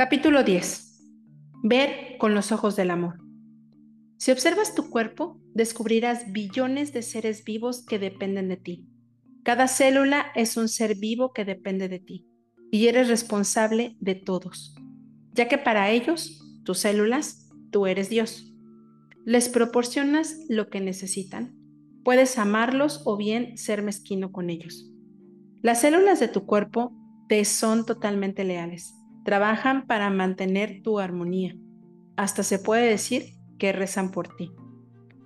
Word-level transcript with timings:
Capítulo 0.00 0.44
10. 0.44 0.98
Ver 1.62 2.16
con 2.16 2.34
los 2.34 2.52
ojos 2.52 2.74
del 2.74 2.90
amor. 2.90 3.20
Si 4.16 4.30
observas 4.30 4.74
tu 4.74 4.88
cuerpo, 4.88 5.38
descubrirás 5.52 6.32
billones 6.32 6.94
de 6.94 7.02
seres 7.02 7.44
vivos 7.44 7.84
que 7.84 7.98
dependen 7.98 8.48
de 8.48 8.56
ti. 8.56 8.88
Cada 9.44 9.68
célula 9.68 10.28
es 10.34 10.56
un 10.56 10.68
ser 10.68 10.96
vivo 10.96 11.34
que 11.34 11.44
depende 11.44 11.90
de 11.90 11.98
ti 11.98 12.26
y 12.70 12.86
eres 12.86 13.08
responsable 13.08 13.98
de 14.00 14.14
todos, 14.14 14.74
ya 15.34 15.48
que 15.48 15.58
para 15.58 15.90
ellos, 15.90 16.46
tus 16.64 16.78
células, 16.78 17.50
tú 17.70 17.86
eres 17.86 18.08
Dios. 18.08 18.54
Les 19.26 19.50
proporcionas 19.50 20.46
lo 20.48 20.70
que 20.70 20.80
necesitan. 20.80 21.54
Puedes 22.04 22.38
amarlos 22.38 23.02
o 23.04 23.18
bien 23.18 23.58
ser 23.58 23.82
mezquino 23.82 24.32
con 24.32 24.48
ellos. 24.48 24.90
Las 25.60 25.82
células 25.82 26.20
de 26.20 26.28
tu 26.28 26.46
cuerpo 26.46 26.90
te 27.28 27.44
son 27.44 27.84
totalmente 27.84 28.44
leales 28.44 28.94
trabajan 29.24 29.86
para 29.86 30.10
mantener 30.10 30.82
tu 30.82 30.98
armonía. 30.98 31.54
Hasta 32.16 32.42
se 32.42 32.58
puede 32.58 32.86
decir 32.88 33.34
que 33.58 33.72
rezan 33.72 34.10
por 34.10 34.34
ti. 34.36 34.52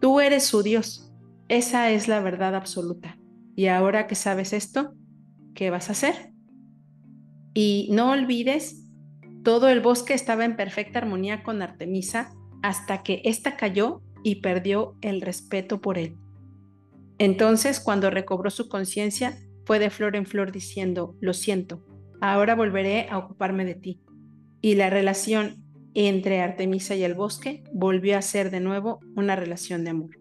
Tú 0.00 0.20
eres 0.20 0.44
su 0.44 0.62
Dios. 0.62 1.12
Esa 1.48 1.90
es 1.90 2.08
la 2.08 2.20
verdad 2.20 2.54
absoluta. 2.54 3.18
Y 3.56 3.66
ahora 3.66 4.06
que 4.06 4.14
sabes 4.14 4.52
esto, 4.52 4.94
¿qué 5.54 5.70
vas 5.70 5.88
a 5.88 5.92
hacer? 5.92 6.32
Y 7.54 7.88
no 7.92 8.10
olvides, 8.10 8.84
todo 9.44 9.68
el 9.68 9.80
bosque 9.80 10.14
estaba 10.14 10.44
en 10.44 10.56
perfecta 10.56 10.98
armonía 10.98 11.42
con 11.42 11.62
Artemisa 11.62 12.32
hasta 12.62 13.02
que 13.02 13.22
ésta 13.24 13.56
cayó 13.56 14.02
y 14.24 14.36
perdió 14.36 14.96
el 15.02 15.20
respeto 15.20 15.80
por 15.80 15.98
él. 15.98 16.16
Entonces, 17.18 17.78
cuando 17.78 18.10
recobró 18.10 18.50
su 18.50 18.68
conciencia, 18.68 19.38
fue 19.64 19.78
de 19.78 19.90
flor 19.90 20.16
en 20.16 20.26
flor 20.26 20.50
diciendo, 20.50 21.14
lo 21.20 21.32
siento, 21.32 21.84
ahora 22.32 22.54
volveré 22.54 23.06
a 23.10 23.18
ocuparme 23.18 23.64
de 23.64 23.74
ti. 23.74 24.00
Y 24.62 24.76
la 24.76 24.88
relación 24.88 25.62
entre 25.92 26.40
Artemisa 26.40 26.94
y 26.94 27.04
el 27.04 27.14
bosque 27.14 27.62
volvió 27.72 28.16
a 28.16 28.22
ser 28.22 28.50
de 28.50 28.60
nuevo 28.60 29.00
una 29.14 29.36
relación 29.36 29.84
de 29.84 29.90
amor. 29.90 30.18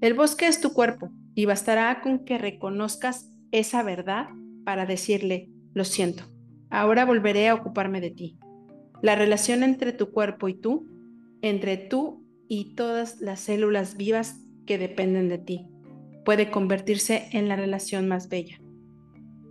El 0.00 0.14
bosque 0.14 0.46
es 0.46 0.60
tu 0.60 0.72
cuerpo 0.72 1.10
y 1.34 1.44
bastará 1.44 2.00
con 2.00 2.24
que 2.24 2.38
reconozcas 2.38 3.30
esa 3.52 3.82
verdad 3.82 4.28
para 4.64 4.86
decirle, 4.86 5.50
lo 5.74 5.84
siento, 5.84 6.24
ahora 6.70 7.04
volveré 7.04 7.48
a 7.48 7.54
ocuparme 7.54 8.00
de 8.00 8.10
ti. 8.10 8.38
La 9.02 9.14
relación 9.14 9.62
entre 9.62 9.92
tu 9.92 10.10
cuerpo 10.10 10.48
y 10.48 10.54
tú, 10.54 10.88
entre 11.42 11.76
tú 11.76 12.24
y 12.48 12.74
todas 12.74 13.20
las 13.20 13.40
células 13.40 13.96
vivas 13.96 14.40
que 14.66 14.78
dependen 14.78 15.28
de 15.28 15.38
ti, 15.38 15.66
puede 16.24 16.50
convertirse 16.50 17.28
en 17.32 17.48
la 17.48 17.56
relación 17.56 18.08
más 18.08 18.28
bella. 18.28 18.58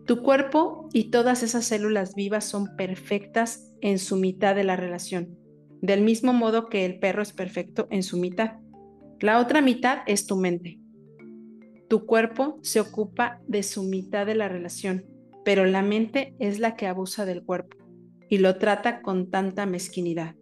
Tu 0.08 0.24
cuerpo 0.24 0.88
y 0.94 1.12
todas 1.12 1.44
esas 1.44 1.66
células 1.66 2.16
vivas 2.16 2.46
son 2.46 2.78
perfectas 2.78 3.74
en 3.82 4.00
su 4.00 4.16
mitad 4.16 4.56
de 4.56 4.64
la 4.64 4.78
relación, 4.78 5.38
del 5.82 6.02
mismo 6.02 6.32
modo 6.32 6.70
que 6.70 6.86
el 6.86 6.98
perro 6.98 7.22
es 7.22 7.34
perfecto 7.34 7.90
en 7.92 8.04
su 8.04 8.16
mitad. 8.16 8.54
La 9.20 9.38
otra 9.38 9.62
mitad 9.62 10.00
es 10.08 10.26
tu 10.26 10.38
mente. 10.38 10.80
Tu 11.90 12.06
cuerpo 12.06 12.58
se 12.62 12.80
ocupa 12.80 13.42
de 13.48 13.64
su 13.64 13.84
mitad 13.84 14.26
de 14.26 14.36
la 14.36 14.48
relación, 14.48 15.06
pero 15.44 15.66
la 15.66 15.82
mente 15.82 16.36
es 16.40 16.60
la 16.60 16.78
que 16.78 16.88
abusa 16.88 17.26
del 17.26 17.44
cuerpo 17.44 17.76
y 18.30 18.38
lo 18.38 18.58
trata 18.58 19.02
con 19.02 19.30
tanta 19.30 19.66
mezquinidad. 19.66 20.36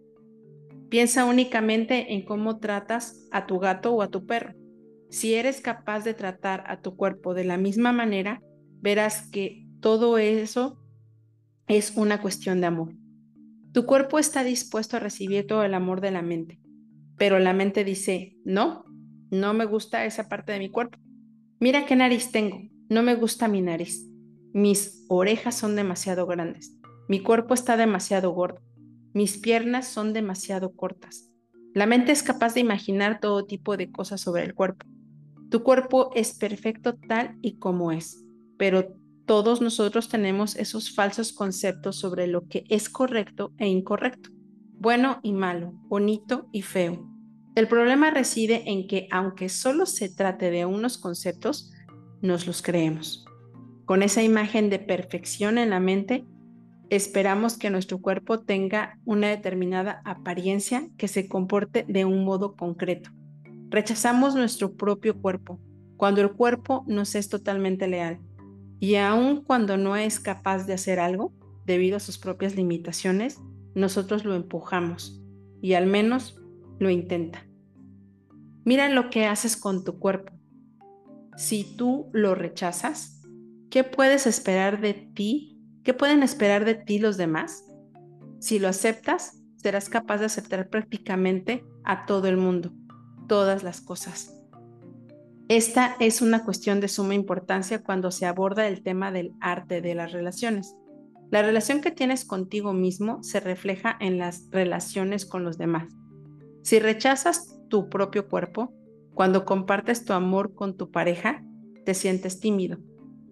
Piensa 0.90 1.24
únicamente 1.24 2.14
en 2.14 2.24
cómo 2.24 2.60
tratas 2.60 3.26
a 3.32 3.46
tu 3.46 3.58
gato 3.58 3.94
o 3.94 4.02
a 4.02 4.10
tu 4.10 4.26
perro. 4.26 4.54
Si 5.10 5.34
eres 5.34 5.60
capaz 5.60 6.04
de 6.04 6.14
tratar 6.14 6.62
a 6.68 6.80
tu 6.82 6.94
cuerpo 6.96 7.34
de 7.34 7.42
la 7.42 7.56
misma 7.56 7.90
manera, 7.90 8.40
verás 8.80 9.28
que 9.28 9.66
todo 9.80 10.18
eso 10.18 10.80
es 11.68 11.96
una 11.96 12.20
cuestión 12.20 12.60
de 12.60 12.66
amor. 12.66 12.94
Tu 13.72 13.84
cuerpo 13.84 14.18
está 14.18 14.44
dispuesto 14.44 14.96
a 14.96 15.00
recibir 15.00 15.46
todo 15.46 15.62
el 15.64 15.74
amor 15.74 16.00
de 16.00 16.10
la 16.10 16.22
mente, 16.22 16.60
pero 17.16 17.38
la 17.38 17.52
mente 17.52 17.84
dice, 17.84 18.36
no, 18.44 18.84
no 19.30 19.54
me 19.54 19.64
gusta 19.64 20.04
esa 20.06 20.28
parte 20.28 20.52
de 20.52 20.58
mi 20.58 20.70
cuerpo. 20.70 20.98
Mira 21.60 21.86
qué 21.86 21.96
nariz 21.96 22.30
tengo, 22.30 22.62
no 22.88 23.02
me 23.02 23.14
gusta 23.14 23.48
mi 23.48 23.60
nariz. 23.60 24.06
Mis 24.52 25.04
orejas 25.08 25.54
son 25.54 25.76
demasiado 25.76 26.26
grandes, 26.26 26.74
mi 27.08 27.22
cuerpo 27.22 27.52
está 27.52 27.76
demasiado 27.76 28.30
gordo, 28.30 28.62
mis 29.12 29.36
piernas 29.36 29.86
son 29.86 30.12
demasiado 30.12 30.74
cortas. 30.74 31.30
La 31.74 31.84
mente 31.86 32.12
es 32.12 32.22
capaz 32.22 32.54
de 32.54 32.60
imaginar 32.60 33.20
todo 33.20 33.44
tipo 33.44 33.76
de 33.76 33.92
cosas 33.92 34.22
sobre 34.22 34.44
el 34.44 34.54
cuerpo. 34.54 34.86
Tu 35.50 35.62
cuerpo 35.62 36.10
es 36.14 36.32
perfecto 36.32 36.96
tal 36.96 37.36
y 37.42 37.58
como 37.58 37.92
es 37.92 38.25
pero 38.58 38.96
todos 39.26 39.60
nosotros 39.60 40.08
tenemos 40.08 40.54
esos 40.54 40.94
falsos 40.94 41.32
conceptos 41.32 41.96
sobre 41.96 42.28
lo 42.28 42.46
que 42.46 42.64
es 42.68 42.88
correcto 42.88 43.52
e 43.58 43.66
incorrecto, 43.66 44.30
bueno 44.78 45.18
y 45.22 45.32
malo, 45.32 45.72
bonito 45.88 46.48
y 46.52 46.62
feo. 46.62 47.10
El 47.56 47.66
problema 47.66 48.10
reside 48.10 48.70
en 48.70 48.86
que 48.86 49.08
aunque 49.10 49.48
solo 49.48 49.86
se 49.86 50.08
trate 50.08 50.50
de 50.50 50.64
unos 50.64 50.96
conceptos, 50.96 51.72
nos 52.22 52.46
los 52.46 52.62
creemos. 52.62 53.24
Con 53.84 54.02
esa 54.02 54.22
imagen 54.22 54.70
de 54.70 54.78
perfección 54.78 55.58
en 55.58 55.70
la 55.70 55.80
mente, 55.80 56.24
esperamos 56.88 57.58
que 57.58 57.70
nuestro 57.70 57.98
cuerpo 57.98 58.40
tenga 58.40 58.98
una 59.04 59.28
determinada 59.28 60.02
apariencia 60.04 60.88
que 60.96 61.08
se 61.08 61.28
comporte 61.28 61.84
de 61.88 62.04
un 62.04 62.24
modo 62.24 62.54
concreto. 62.54 63.10
Rechazamos 63.70 64.36
nuestro 64.36 64.74
propio 64.74 65.20
cuerpo 65.20 65.58
cuando 65.96 66.20
el 66.20 66.30
cuerpo 66.32 66.84
nos 66.86 67.14
es 67.16 67.28
totalmente 67.28 67.88
leal 67.88 68.20
y 68.78 68.96
aun 68.96 69.42
cuando 69.42 69.76
no 69.76 69.96
es 69.96 70.20
capaz 70.20 70.66
de 70.66 70.74
hacer 70.74 71.00
algo, 71.00 71.32
debido 71.64 71.96
a 71.96 72.00
sus 72.00 72.18
propias 72.18 72.54
limitaciones, 72.54 73.38
nosotros 73.74 74.24
lo 74.24 74.34
empujamos 74.34 75.22
y 75.60 75.74
al 75.74 75.86
menos 75.86 76.40
lo 76.78 76.90
intenta. 76.90 77.46
Mira 78.64 78.88
lo 78.88 79.10
que 79.10 79.26
haces 79.26 79.56
con 79.56 79.84
tu 79.84 79.98
cuerpo. 79.98 80.32
Si 81.36 81.76
tú 81.76 82.10
lo 82.12 82.34
rechazas, 82.34 83.22
¿qué 83.70 83.84
puedes 83.84 84.26
esperar 84.26 84.80
de 84.80 84.94
ti? 84.94 85.60
¿Qué 85.84 85.94
pueden 85.94 86.22
esperar 86.22 86.64
de 86.64 86.74
ti 86.74 86.98
los 86.98 87.16
demás? 87.16 87.64
Si 88.40 88.58
lo 88.58 88.68
aceptas, 88.68 89.42
serás 89.56 89.88
capaz 89.88 90.18
de 90.18 90.26
aceptar 90.26 90.68
prácticamente 90.68 91.64
a 91.84 92.06
todo 92.06 92.28
el 92.28 92.36
mundo, 92.36 92.72
todas 93.28 93.62
las 93.62 93.80
cosas. 93.80 94.35
Esta 95.48 95.94
es 96.00 96.22
una 96.22 96.44
cuestión 96.44 96.80
de 96.80 96.88
suma 96.88 97.14
importancia 97.14 97.84
cuando 97.84 98.10
se 98.10 98.26
aborda 98.26 98.66
el 98.66 98.82
tema 98.82 99.12
del 99.12 99.32
arte 99.40 99.80
de 99.80 99.94
las 99.94 100.10
relaciones. 100.10 100.74
La 101.30 101.42
relación 101.42 101.80
que 101.80 101.92
tienes 101.92 102.24
contigo 102.24 102.72
mismo 102.72 103.22
se 103.22 103.38
refleja 103.38 103.96
en 104.00 104.18
las 104.18 104.48
relaciones 104.50 105.24
con 105.24 105.44
los 105.44 105.56
demás. 105.56 105.86
Si 106.62 106.80
rechazas 106.80 107.60
tu 107.68 107.88
propio 107.88 108.28
cuerpo, 108.28 108.72
cuando 109.14 109.44
compartes 109.44 110.04
tu 110.04 110.14
amor 110.14 110.52
con 110.52 110.76
tu 110.76 110.90
pareja, 110.90 111.44
te 111.84 111.94
sientes 111.94 112.40
tímido. 112.40 112.78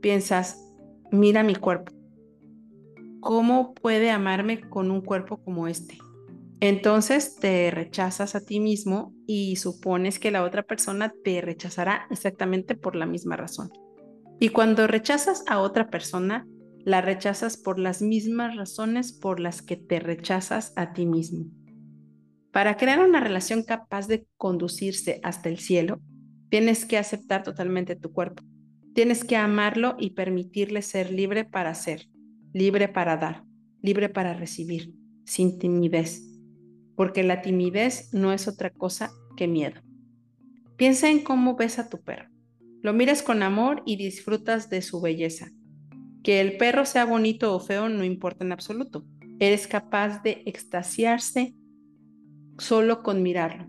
Piensas, 0.01 0.73
mira 1.11 1.43
mi 1.43 1.57
cuerpo. 1.57 1.93
¿Cómo 3.19 3.75
puede 3.75 4.13
amarme 4.13 4.61
con 4.61 4.93
un 4.93 5.01
cuerpo 5.01 5.39
como 5.39 5.67
este? 5.67 5.99
Entonces 6.67 7.37
te 7.37 7.71
rechazas 7.71 8.35
a 8.35 8.41
ti 8.41 8.59
mismo 8.59 9.13
y 9.27 9.57
supones 9.57 10.19
que 10.19 10.31
la 10.31 10.43
otra 10.43 10.63
persona 10.63 11.13
te 11.23 11.43
rechazará 11.43 12.07
exactamente 12.11 12.75
por 12.75 12.97
la 12.97 13.05
misma 13.05 13.37
razón. 13.37 13.69
Y 14.41 14.49
cuando 14.49 14.87
rechazas 14.87 15.45
a 15.47 15.61
otra 15.61 15.91
persona, 15.91 16.47
la 16.83 17.03
rechazas 17.03 17.59
por 17.59 17.79
las 17.79 18.01
mismas 18.01 18.57
razones 18.57 19.13
por 19.13 19.41
las 19.41 19.61
que 19.61 19.77
te 19.77 20.01
rechazas 20.01 20.73
a 20.77 20.95
ti 20.95 21.05
mismo. 21.05 21.45
Para 22.51 22.79
crear 22.79 23.01
una 23.07 23.21
relación 23.21 23.63
capaz 23.63 24.09
de 24.09 24.27
conducirse 24.39 25.21
hasta 25.23 25.51
el 25.51 25.59
cielo, 25.59 26.01
tienes 26.49 26.87
que 26.87 26.97
aceptar 26.97 27.43
totalmente 27.43 27.95
tu 27.95 28.11
cuerpo. 28.11 28.43
Tienes 28.95 29.23
que 29.23 29.37
amarlo 29.37 29.97
y 29.99 30.15
permitirle 30.15 30.81
ser 30.81 31.13
libre 31.13 31.45
para 31.45 31.75
ser, 31.75 32.09
libre 32.55 32.89
para 32.89 33.19
dar, 33.19 33.45
libre 33.83 34.09
para 34.09 34.33
recibir, 34.33 34.95
sin 35.27 35.59
timidez 35.59 36.34
porque 36.97 37.23
la 37.23 37.43
timidez 37.43 38.13
no 38.13 38.33
es 38.33 38.49
otra 38.49 38.71
cosa 38.71 39.11
que 39.37 39.49
miedo. 39.49 39.81
Piensa 40.77 41.11
en 41.11 41.23
cómo 41.23 41.57
ves 41.57 41.79
a 41.79 41.89
tu 41.89 42.01
perro. 42.03 42.29
Lo 42.83 42.93
miras 42.93 43.23
con 43.23 43.43
amor 43.43 43.83
y 43.87 43.97
disfrutas 43.97 44.69
de 44.71 44.83
su 44.83 45.01
belleza. 45.01 45.51
Que 46.23 46.41
el 46.41 46.57
perro 46.57 46.85
sea 46.85 47.05
bonito 47.05 47.55
o 47.55 47.61
feo 47.61 47.89
no 47.89 48.05
importa 48.05 48.45
en 48.45 48.53
absoluto. 48.53 49.05
Eres 49.39 49.67
capaz 49.67 50.23
de 50.23 50.43
extasiarse 50.47 51.55
solo 52.59 53.03
con 53.03 53.23
mirarlo, 53.23 53.69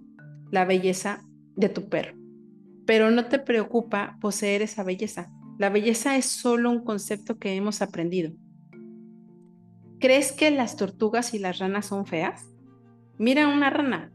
la 0.52 0.66
belleza 0.66 1.24
de 1.56 1.70
tu 1.70 1.90
perro. 1.90 2.18
Pero 2.86 3.10
no 3.12 3.26
te 3.26 3.40
preocupa 3.40 4.18
poseer 4.22 4.62
esa 4.62 4.84
belleza. 4.84 5.32
La 5.58 5.70
belleza 5.70 6.18
es 6.18 6.26
solo 6.26 6.70
un 6.70 6.84
concepto 6.84 7.40
que 7.40 7.56
hemos 7.56 7.82
aprendido. 7.82 8.34
¿Crees 10.00 10.32
que 10.32 10.52
las 10.52 10.76
tortugas 10.76 11.34
y 11.34 11.40
las 11.40 11.60
ranas 11.60 11.88
son 11.88 12.06
feas? 12.06 12.46
Mira 13.18 13.48
una 13.48 13.70
rana 13.70 14.12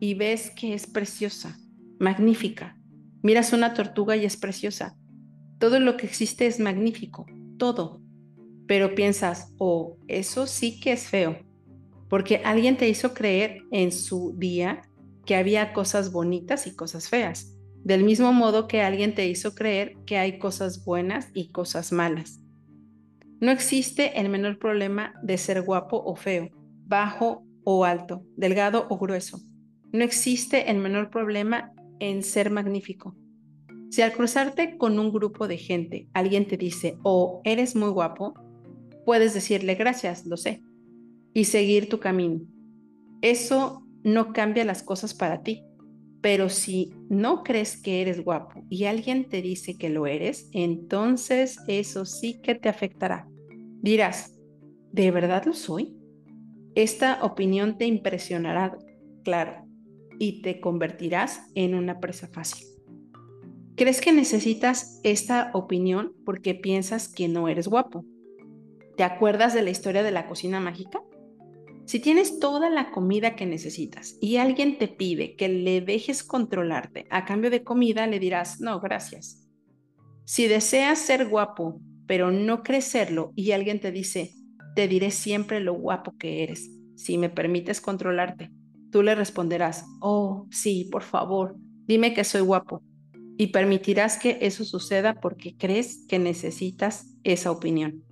y 0.00 0.14
ves 0.14 0.50
que 0.50 0.74
es 0.74 0.86
preciosa, 0.86 1.58
magnífica. 1.98 2.78
Miras 3.22 3.52
una 3.52 3.74
tortuga 3.74 4.16
y 4.16 4.24
es 4.24 4.36
preciosa. 4.36 4.96
Todo 5.58 5.80
lo 5.80 5.96
que 5.96 6.06
existe 6.06 6.46
es 6.46 6.60
magnífico, 6.60 7.26
todo. 7.58 8.00
Pero 8.66 8.94
piensas, 8.94 9.52
oh, 9.58 9.96
eso 10.06 10.46
sí 10.46 10.80
que 10.80 10.92
es 10.92 11.08
feo. 11.08 11.38
porque 12.08 12.40
alguien 12.44 12.76
te 12.76 12.88
hizo 12.88 13.14
creer 13.14 13.62
en 13.70 13.92
su 13.92 14.34
día 14.36 14.82
que 15.26 15.36
había 15.36 15.72
cosas 15.72 16.10
bonitas 16.10 16.66
y 16.66 16.74
cosas 16.74 17.08
feas, 17.08 17.54
del 17.84 18.02
mismo 18.02 18.32
modo 18.32 18.66
que 18.66 18.80
alguien 18.82 19.14
te 19.14 19.28
hizo 19.28 19.54
creer 19.54 19.94
que 20.06 20.16
hay 20.16 20.38
cosas 20.38 20.84
buenas 20.84 21.28
y 21.34 21.50
cosas 21.50 21.92
malas. 21.92 22.40
No 23.40 23.50
existe 23.50 24.18
el 24.18 24.30
menor 24.30 24.58
problema 24.58 25.14
de 25.22 25.36
ser 25.38 25.62
guapo 25.62 26.02
o 26.02 26.16
feo, 26.16 26.48
bajo 26.86 27.44
o 27.70 27.84
alto, 27.84 28.24
delgado 28.34 28.86
o 28.88 28.96
grueso. 28.96 29.42
No 29.92 30.02
existe 30.02 30.70
el 30.70 30.78
menor 30.78 31.10
problema 31.10 31.70
en 32.00 32.22
ser 32.22 32.50
magnífico. 32.50 33.14
Si 33.90 34.00
al 34.00 34.14
cruzarte 34.14 34.78
con 34.78 34.98
un 34.98 35.12
grupo 35.12 35.46
de 35.46 35.58
gente 35.58 36.08
alguien 36.14 36.46
te 36.46 36.56
dice, 36.56 36.96
oh, 37.02 37.42
eres 37.44 37.76
muy 37.76 37.90
guapo, 37.90 38.32
puedes 39.04 39.34
decirle 39.34 39.74
gracias, 39.74 40.24
lo 40.24 40.38
sé, 40.38 40.62
y 41.34 41.44
seguir 41.44 41.90
tu 41.90 42.00
camino. 42.00 42.40
Eso 43.20 43.82
no 44.02 44.32
cambia 44.32 44.64
las 44.64 44.82
cosas 44.82 45.12
para 45.12 45.42
ti, 45.42 45.62
pero 46.22 46.48
si 46.48 46.94
no 47.10 47.42
crees 47.42 47.76
que 47.76 48.00
eres 48.00 48.24
guapo 48.24 48.64
y 48.70 48.84
alguien 48.84 49.28
te 49.28 49.42
dice 49.42 49.76
que 49.76 49.90
lo 49.90 50.06
eres, 50.06 50.48
entonces 50.54 51.58
eso 51.68 52.06
sí 52.06 52.40
que 52.40 52.54
te 52.54 52.70
afectará. 52.70 53.28
Dirás, 53.82 54.34
¿de 54.90 55.10
verdad 55.10 55.44
lo 55.44 55.52
soy? 55.52 55.97
Esta 56.74 57.24
opinión 57.24 57.78
te 57.78 57.86
impresionará, 57.86 58.76
claro, 59.24 59.66
y 60.18 60.42
te 60.42 60.60
convertirás 60.60 61.50
en 61.54 61.74
una 61.74 62.00
presa 62.00 62.28
fácil. 62.28 62.66
¿Crees 63.76 64.00
que 64.00 64.12
necesitas 64.12 65.00
esta 65.04 65.50
opinión 65.54 66.12
porque 66.24 66.54
piensas 66.54 67.08
que 67.08 67.28
no 67.28 67.48
eres 67.48 67.68
guapo? 67.68 68.04
¿Te 68.96 69.04
acuerdas 69.04 69.54
de 69.54 69.62
la 69.62 69.70
historia 69.70 70.02
de 70.02 70.10
la 70.10 70.26
cocina 70.26 70.58
mágica? 70.58 71.00
Si 71.84 72.00
tienes 72.00 72.40
toda 72.40 72.68
la 72.68 72.90
comida 72.90 73.36
que 73.36 73.46
necesitas 73.46 74.18
y 74.20 74.36
alguien 74.36 74.78
te 74.78 74.88
pide 74.88 75.36
que 75.36 75.48
le 75.48 75.80
dejes 75.80 76.24
controlarte 76.24 77.06
a 77.08 77.24
cambio 77.24 77.50
de 77.50 77.62
comida, 77.62 78.06
le 78.06 78.18
dirás, 78.18 78.60
no, 78.60 78.80
gracias. 78.80 79.48
Si 80.24 80.48
deseas 80.48 80.98
ser 80.98 81.28
guapo, 81.28 81.80
pero 82.06 82.30
no 82.30 82.62
crecerlo 82.62 83.32
y 83.36 83.52
alguien 83.52 83.80
te 83.80 83.92
dice, 83.92 84.32
te 84.74 84.88
diré 84.88 85.10
siempre 85.10 85.60
lo 85.60 85.74
guapo 85.74 86.14
que 86.18 86.42
eres, 86.42 86.70
si 86.96 87.18
me 87.18 87.30
permites 87.30 87.80
controlarte, 87.80 88.50
tú 88.90 89.02
le 89.02 89.14
responderás, 89.14 89.84
oh, 90.00 90.46
sí, 90.50 90.88
por 90.90 91.02
favor, 91.02 91.56
dime 91.86 92.14
que 92.14 92.24
soy 92.24 92.40
guapo 92.40 92.82
y 93.36 93.48
permitirás 93.48 94.18
que 94.18 94.38
eso 94.42 94.64
suceda 94.64 95.20
porque 95.20 95.56
crees 95.56 96.04
que 96.08 96.18
necesitas 96.18 97.06
esa 97.22 97.52
opinión. 97.52 98.04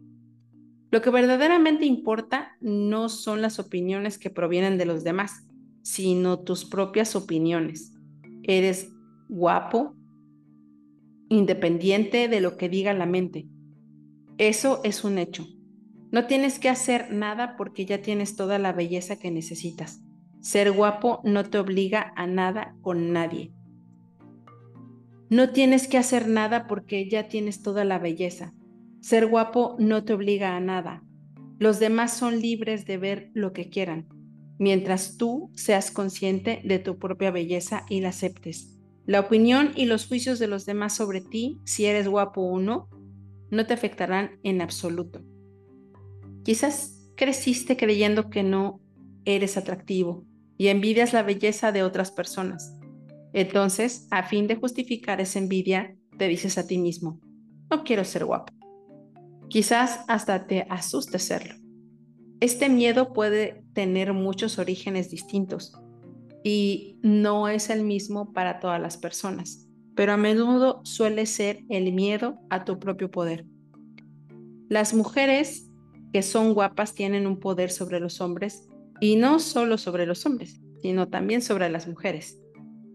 Lo 0.92 1.02
que 1.02 1.10
verdaderamente 1.10 1.84
importa 1.84 2.52
no 2.60 3.08
son 3.08 3.42
las 3.42 3.58
opiniones 3.58 4.18
que 4.18 4.30
provienen 4.30 4.78
de 4.78 4.86
los 4.86 5.02
demás, 5.02 5.46
sino 5.82 6.38
tus 6.38 6.64
propias 6.64 7.16
opiniones. 7.16 7.92
Eres 8.44 8.92
guapo, 9.28 9.96
independiente 11.28 12.28
de 12.28 12.40
lo 12.40 12.56
que 12.56 12.68
diga 12.68 12.94
la 12.94 13.06
mente. 13.06 13.48
Eso 14.38 14.80
es 14.84 15.02
un 15.02 15.18
hecho. 15.18 15.44
No 16.16 16.26
tienes 16.26 16.58
que 16.58 16.70
hacer 16.70 17.12
nada 17.12 17.58
porque 17.58 17.84
ya 17.84 18.00
tienes 18.00 18.36
toda 18.36 18.58
la 18.58 18.72
belleza 18.72 19.18
que 19.18 19.30
necesitas. 19.30 20.00
Ser 20.40 20.72
guapo 20.72 21.20
no 21.24 21.44
te 21.44 21.58
obliga 21.58 22.14
a 22.16 22.26
nada 22.26 22.74
con 22.80 23.12
nadie. 23.12 23.52
No 25.28 25.50
tienes 25.50 25.88
que 25.88 25.98
hacer 25.98 26.26
nada 26.26 26.66
porque 26.68 27.06
ya 27.10 27.28
tienes 27.28 27.60
toda 27.60 27.84
la 27.84 27.98
belleza. 27.98 28.54
Ser 29.02 29.26
guapo 29.26 29.76
no 29.78 30.04
te 30.04 30.14
obliga 30.14 30.56
a 30.56 30.60
nada. 30.60 31.04
Los 31.58 31.80
demás 31.80 32.16
son 32.16 32.40
libres 32.40 32.86
de 32.86 32.96
ver 32.96 33.30
lo 33.34 33.52
que 33.52 33.68
quieran, 33.68 34.08
mientras 34.58 35.18
tú 35.18 35.50
seas 35.52 35.90
consciente 35.90 36.62
de 36.64 36.78
tu 36.78 36.98
propia 36.98 37.30
belleza 37.30 37.84
y 37.90 38.00
la 38.00 38.08
aceptes. 38.08 38.78
La 39.04 39.20
opinión 39.20 39.72
y 39.76 39.84
los 39.84 40.06
juicios 40.06 40.38
de 40.38 40.46
los 40.46 40.64
demás 40.64 40.96
sobre 40.96 41.20
ti, 41.20 41.60
si 41.66 41.84
eres 41.84 42.08
guapo 42.08 42.40
o 42.40 42.58
no, 42.58 42.88
no 43.50 43.66
te 43.66 43.74
afectarán 43.74 44.40
en 44.42 44.62
absoluto. 44.62 45.22
Quizás 46.46 47.10
creciste 47.16 47.76
creyendo 47.76 48.30
que 48.30 48.44
no 48.44 48.80
eres 49.24 49.56
atractivo 49.56 50.24
y 50.56 50.68
envidias 50.68 51.12
la 51.12 51.24
belleza 51.24 51.72
de 51.72 51.82
otras 51.82 52.12
personas. 52.12 52.72
Entonces, 53.32 54.06
a 54.12 54.22
fin 54.22 54.46
de 54.46 54.54
justificar 54.54 55.20
esa 55.20 55.40
envidia, 55.40 55.96
te 56.16 56.28
dices 56.28 56.56
a 56.56 56.64
ti 56.64 56.78
mismo, 56.78 57.18
no 57.68 57.82
quiero 57.82 58.04
ser 58.04 58.26
guapo. 58.26 58.52
Quizás 59.48 60.04
hasta 60.06 60.46
te 60.46 60.68
asuste 60.70 61.18
serlo. 61.18 61.56
Este 62.38 62.68
miedo 62.68 63.12
puede 63.12 63.64
tener 63.72 64.12
muchos 64.12 64.60
orígenes 64.60 65.10
distintos 65.10 65.72
y 66.44 67.00
no 67.02 67.48
es 67.48 67.70
el 67.70 67.82
mismo 67.82 68.32
para 68.32 68.60
todas 68.60 68.80
las 68.80 68.98
personas, 68.98 69.66
pero 69.96 70.12
a 70.12 70.16
menudo 70.16 70.80
suele 70.84 71.26
ser 71.26 71.64
el 71.70 71.92
miedo 71.92 72.38
a 72.50 72.64
tu 72.64 72.78
propio 72.78 73.10
poder. 73.10 73.46
Las 74.68 74.94
mujeres 74.94 75.65
que 76.16 76.22
son 76.22 76.54
guapas 76.54 76.94
tienen 76.94 77.26
un 77.26 77.38
poder 77.38 77.70
sobre 77.70 78.00
los 78.00 78.22
hombres 78.22 78.70
y 79.00 79.16
no 79.16 79.38
solo 79.38 79.76
sobre 79.76 80.06
los 80.06 80.24
hombres, 80.24 80.62
sino 80.80 81.08
también 81.08 81.42
sobre 81.42 81.68
las 81.68 81.86
mujeres 81.86 82.38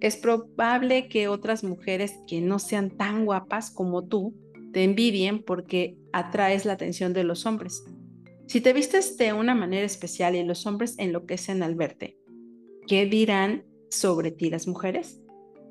es 0.02 0.18
probable 0.18 1.08
que 1.08 1.28
otras 1.28 1.64
mujeres 1.64 2.16
que 2.28 2.42
no 2.42 2.58
sean 2.58 2.90
tan 2.90 3.24
guapas 3.24 3.70
como 3.70 4.04
tú 4.04 4.34
te 4.74 4.84
envidien 4.84 5.44
porque 5.44 5.96
atraes 6.12 6.66
la 6.66 6.74
atención 6.74 7.14
de 7.14 7.24
los 7.24 7.46
hombres. 7.46 7.84
Si 8.48 8.60
te 8.60 8.74
vistes 8.74 9.16
de 9.18 9.32
una 9.32 9.54
manera 9.54 9.86
especial 9.86 10.36
y 10.36 10.44
los 10.44 10.66
hombres 10.66 10.96
enloquecen 10.98 11.62
al 11.62 11.76
verte, 11.76 12.18
¿qué 12.88 13.06
dirán 13.06 13.64
sobre 13.92 14.32
ti 14.32 14.50
las 14.50 14.68
mujeres? 14.68 15.22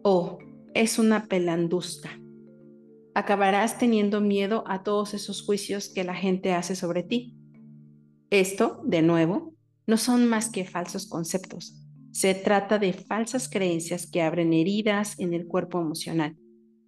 Oh, 0.05 0.39
es 0.75 1.01
una 1.01 1.27
pelandusta. 1.27 2.11
Acabarás 3.15 3.79
teniendo 3.79 4.21
miedo 4.21 4.63
a 4.69 4.85
todos 4.85 5.13
esos 5.15 5.43
juicios 5.43 5.89
que 5.89 6.05
la 6.05 6.15
gente 6.15 6.53
hace 6.53 6.77
sobre 6.77 7.03
ti. 7.03 7.35
Esto, 8.31 8.81
de 8.85 9.03
nuevo, 9.03 9.55
no 9.87 9.97
son 9.97 10.29
más 10.29 10.51
que 10.51 10.65
falsos 10.65 11.09
conceptos 11.09 11.81
se 12.13 12.35
trata 12.35 12.79
de 12.79 12.93
falsas 12.93 13.49
creencias 13.49 14.07
que 14.07 14.23
abren 14.23 14.53
heridas 14.53 15.19
en 15.19 15.33
el 15.33 15.47
cuerpo 15.47 15.81
emocional. 15.81 16.37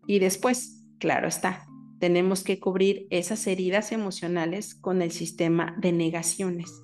Y 0.07 0.19
después, 0.19 0.85
claro 0.99 1.29
está, 1.29 1.67
tenemos 2.01 2.43
que 2.43 2.59
cubrir 2.59 3.07
esas 3.11 3.47
heridas 3.47 3.93
emocionales 3.93 4.75
con 4.75 5.01
el 5.01 5.13
sistema 5.13 5.77
de 5.81 5.93
negaciones. 5.93 6.83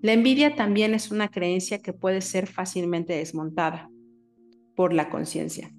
La 0.00 0.12
envidia 0.12 0.54
también 0.54 0.94
es 0.94 1.10
una 1.10 1.28
creencia 1.28 1.80
que 1.80 1.92
puede 1.92 2.20
ser 2.20 2.46
fácilmente 2.46 3.14
desmontada 3.14 3.90
por 4.74 4.92
la 4.92 5.10
conciencia. 5.10 5.70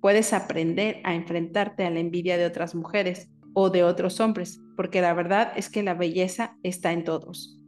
Puedes 0.00 0.32
aprender 0.32 1.00
a 1.04 1.14
enfrentarte 1.14 1.84
a 1.84 1.90
la 1.90 2.00
envidia 2.00 2.38
de 2.38 2.46
otras 2.46 2.74
mujeres 2.74 3.28
o 3.54 3.70
de 3.70 3.84
otros 3.84 4.20
hombres, 4.20 4.60
porque 4.76 5.00
la 5.00 5.14
verdad 5.14 5.52
es 5.56 5.68
que 5.68 5.82
la 5.82 5.94
belleza 5.94 6.56
está 6.62 6.92
en 6.92 7.04
todos. 7.04 7.58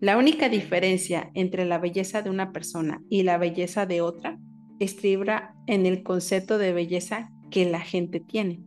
La 0.00 0.16
única 0.16 0.48
diferencia 0.48 1.30
entre 1.34 1.64
la 1.66 1.78
belleza 1.78 2.22
de 2.22 2.30
una 2.30 2.52
persona 2.52 3.02
y 3.10 3.22
la 3.22 3.36
belleza 3.36 3.86
de 3.86 4.00
otra 4.00 4.38
estriba 4.78 5.54
en 5.66 5.84
el 5.84 6.02
concepto 6.02 6.56
de 6.56 6.72
belleza 6.72 7.30
que 7.50 7.68
la 7.70 7.80
gente 7.80 8.20
tiene. 8.20 8.64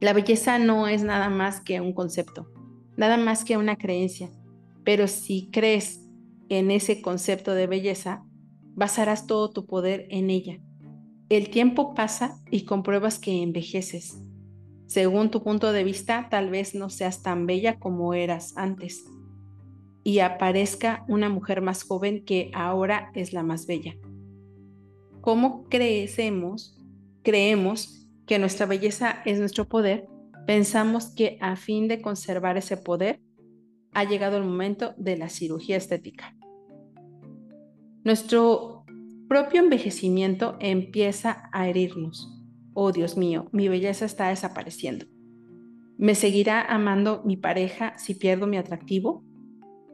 La 0.00 0.12
belleza 0.12 0.58
no 0.58 0.88
es 0.88 1.02
nada 1.02 1.28
más 1.28 1.60
que 1.60 1.80
un 1.80 1.92
concepto, 1.92 2.50
nada 2.96 3.16
más 3.16 3.44
que 3.44 3.56
una 3.56 3.76
creencia, 3.76 4.30
pero 4.84 5.06
si 5.06 5.50
crees 5.50 6.02
en 6.48 6.70
ese 6.70 7.02
concepto 7.02 7.54
de 7.54 7.66
belleza, 7.66 8.24
basarás 8.74 9.26
todo 9.26 9.50
tu 9.50 9.66
poder 9.66 10.06
en 10.10 10.30
ella. 10.30 10.60
El 11.28 11.50
tiempo 11.50 11.94
pasa 11.94 12.38
y 12.50 12.64
compruebas 12.64 13.18
que 13.18 13.42
envejeces. 13.42 14.22
Según 14.86 15.30
tu 15.30 15.42
punto 15.42 15.72
de 15.72 15.84
vista, 15.84 16.28
tal 16.30 16.50
vez 16.50 16.74
no 16.74 16.90
seas 16.90 17.22
tan 17.22 17.46
bella 17.46 17.78
como 17.78 18.14
eras 18.14 18.56
antes 18.56 19.04
y 20.06 20.20
aparezca 20.20 21.04
una 21.08 21.28
mujer 21.28 21.62
más 21.62 21.82
joven 21.82 22.24
que 22.24 22.52
ahora 22.54 23.10
es 23.14 23.32
la 23.32 23.42
más 23.42 23.66
bella. 23.66 23.96
¿Cómo 25.20 25.64
creemos, 25.64 26.78
creemos 27.24 28.06
que 28.24 28.38
nuestra 28.38 28.66
belleza 28.66 29.22
es 29.24 29.40
nuestro 29.40 29.68
poder? 29.68 30.06
Pensamos 30.46 31.06
que 31.06 31.38
a 31.40 31.56
fin 31.56 31.88
de 31.88 32.00
conservar 32.00 32.56
ese 32.56 32.76
poder, 32.76 33.20
ha 33.94 34.04
llegado 34.04 34.36
el 34.36 34.44
momento 34.44 34.94
de 34.96 35.16
la 35.16 35.28
cirugía 35.28 35.76
estética. 35.76 36.36
Nuestro 38.04 38.84
propio 39.28 39.60
envejecimiento 39.60 40.56
empieza 40.60 41.48
a 41.52 41.66
herirnos. 41.68 42.35
Oh 42.76 42.92
Dios 42.92 43.16
mío, 43.16 43.48
mi 43.50 43.68
belleza 43.68 44.04
está 44.04 44.28
desapareciendo. 44.28 45.06
¿Me 45.98 46.14
seguirá 46.14 46.62
amando 46.62 47.22
mi 47.24 47.36
pareja 47.36 47.98
si 47.98 48.14
pierdo 48.14 48.46
mi 48.46 48.58
atractivo? 48.58 49.26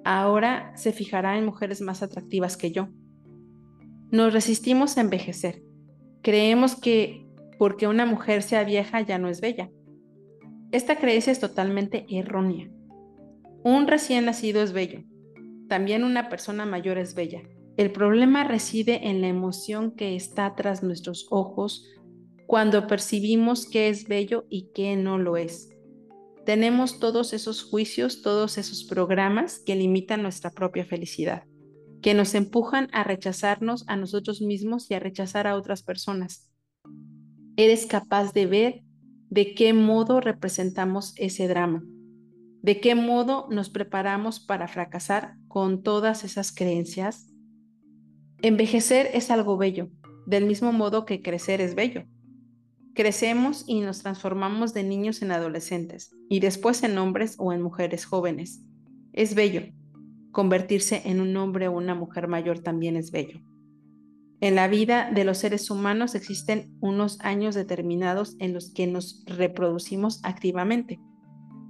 ahora 0.05 0.73
se 0.77 0.93
fijará 0.93 1.39
en 1.39 1.47
mujeres 1.47 1.81
más 1.81 2.03
atractivas 2.03 2.57
que 2.57 2.73
yo. 2.73 2.89
Nos 4.11 4.33
resistimos 4.33 4.97
a 4.97 5.01
envejecer. 5.01 5.63
Creemos 6.23 6.77
que 6.77 7.27
porque 7.59 7.87
una 7.87 8.07
mujer 8.07 8.43
sea 8.43 8.65
vieja 8.65 9.01
ya 9.01 9.19
no 9.19 9.29
es 9.29 9.41
bella. 9.41 9.71
Esta 10.71 10.97
creencia 10.97 11.33
es 11.33 11.41
totalmente 11.41 12.07
errónea. 12.11 12.71
Un 13.65 13.87
recién 13.87 14.25
nacido 14.25 14.63
es 14.63 14.73
bello. 14.73 15.05
también 15.69 16.05
una 16.05 16.29
persona 16.29 16.67
mayor 16.67 16.99
es 16.99 17.15
bella. 17.15 17.41
El 17.79 17.93
problema 17.93 18.45
reside 18.45 19.09
en 19.09 19.23
la 19.23 19.29
emoción 19.29 19.93
que 19.93 20.15
está 20.17 20.55
tras 20.55 20.83
nuestros 20.83 21.27
ojos 21.31 21.89
cuando 22.53 22.87
percibimos 22.87 23.65
qué 23.65 23.89
es 23.89 24.07
bello 24.07 24.45
y 24.51 24.69
qué 24.75 24.95
no 24.95 25.17
lo 25.17 25.39
es. 25.39 25.71
Tenemos 26.45 26.99
todos 26.99 27.33
esos 27.33 27.63
juicios, 27.63 28.21
todos 28.21 28.59
esos 28.59 28.85
programas 28.85 29.59
que 29.59 29.75
limitan 29.75 30.21
nuestra 30.21 30.51
propia 30.51 30.85
felicidad, 30.85 31.45
que 32.03 32.13
nos 32.13 32.35
empujan 32.35 32.91
a 32.93 33.05
rechazarnos 33.05 33.89
a 33.89 33.97
nosotros 33.97 34.43
mismos 34.43 34.91
y 34.91 34.95
a 34.95 34.99
rechazar 34.99 35.47
a 35.47 35.57
otras 35.57 35.83
personas. 35.83 36.53
Eres 37.57 37.87
capaz 37.87 38.35
de 38.35 38.45
ver 38.45 38.83
de 39.31 39.55
qué 39.55 39.73
modo 39.73 40.21
representamos 40.21 41.15
ese 41.17 41.49
drama, 41.49 41.83
de 42.61 42.81
qué 42.81 42.95
modo 42.95 43.47
nos 43.49 43.71
preparamos 43.71 44.41
para 44.41 44.69
fracasar 44.69 45.37
con 45.49 45.83
todas 45.83 46.23
esas 46.23 46.55
creencias. 46.55 47.33
Envejecer 48.43 49.09
es 49.15 49.31
algo 49.31 49.57
bello, 49.57 49.89
del 50.27 50.45
mismo 50.45 50.71
modo 50.71 51.07
que 51.07 51.23
crecer 51.23 51.63
es 51.63 51.75
bello. 51.75 52.05
Crecemos 52.95 53.65
y 53.67 53.81
nos 53.81 54.03
transformamos 54.03 54.75
de 54.75 54.83
niños 54.83 55.23
en 55.23 55.33
adolescentes 55.33 56.15
y 56.29 56.41
después 56.41 56.83
en 56.83 56.99
hombres 56.99 57.37
o 57.39 57.53
en 57.53 57.63
mujeres 57.63 58.05
jóvenes. 58.05 58.63
Es 59.15 59.35
bello. 59.35 59.63
Convertirse 60.31 61.03
en 61.07 61.21
un 61.21 61.37
hombre 61.37 61.69
o 61.69 61.73
una 61.73 61.95
mujer 61.95 62.29
mayor 62.29 62.59
también 62.61 62.97
es 62.97 63.11
bello. 63.11 63.41
En 64.43 64.57
la 64.57 64.69
vida 64.69 65.11
de 65.11 65.25
los 65.25 65.39
seres 65.39 65.71
humanos 65.71 66.15
existen 66.15 66.77
unos 66.81 67.19
años 67.21 67.55
determinados 67.55 68.37
en 68.41 68.53
los 68.53 68.73
que 68.73 68.87
nos 68.87 69.23
reproducimos 69.27 70.21
activamente. 70.25 71.01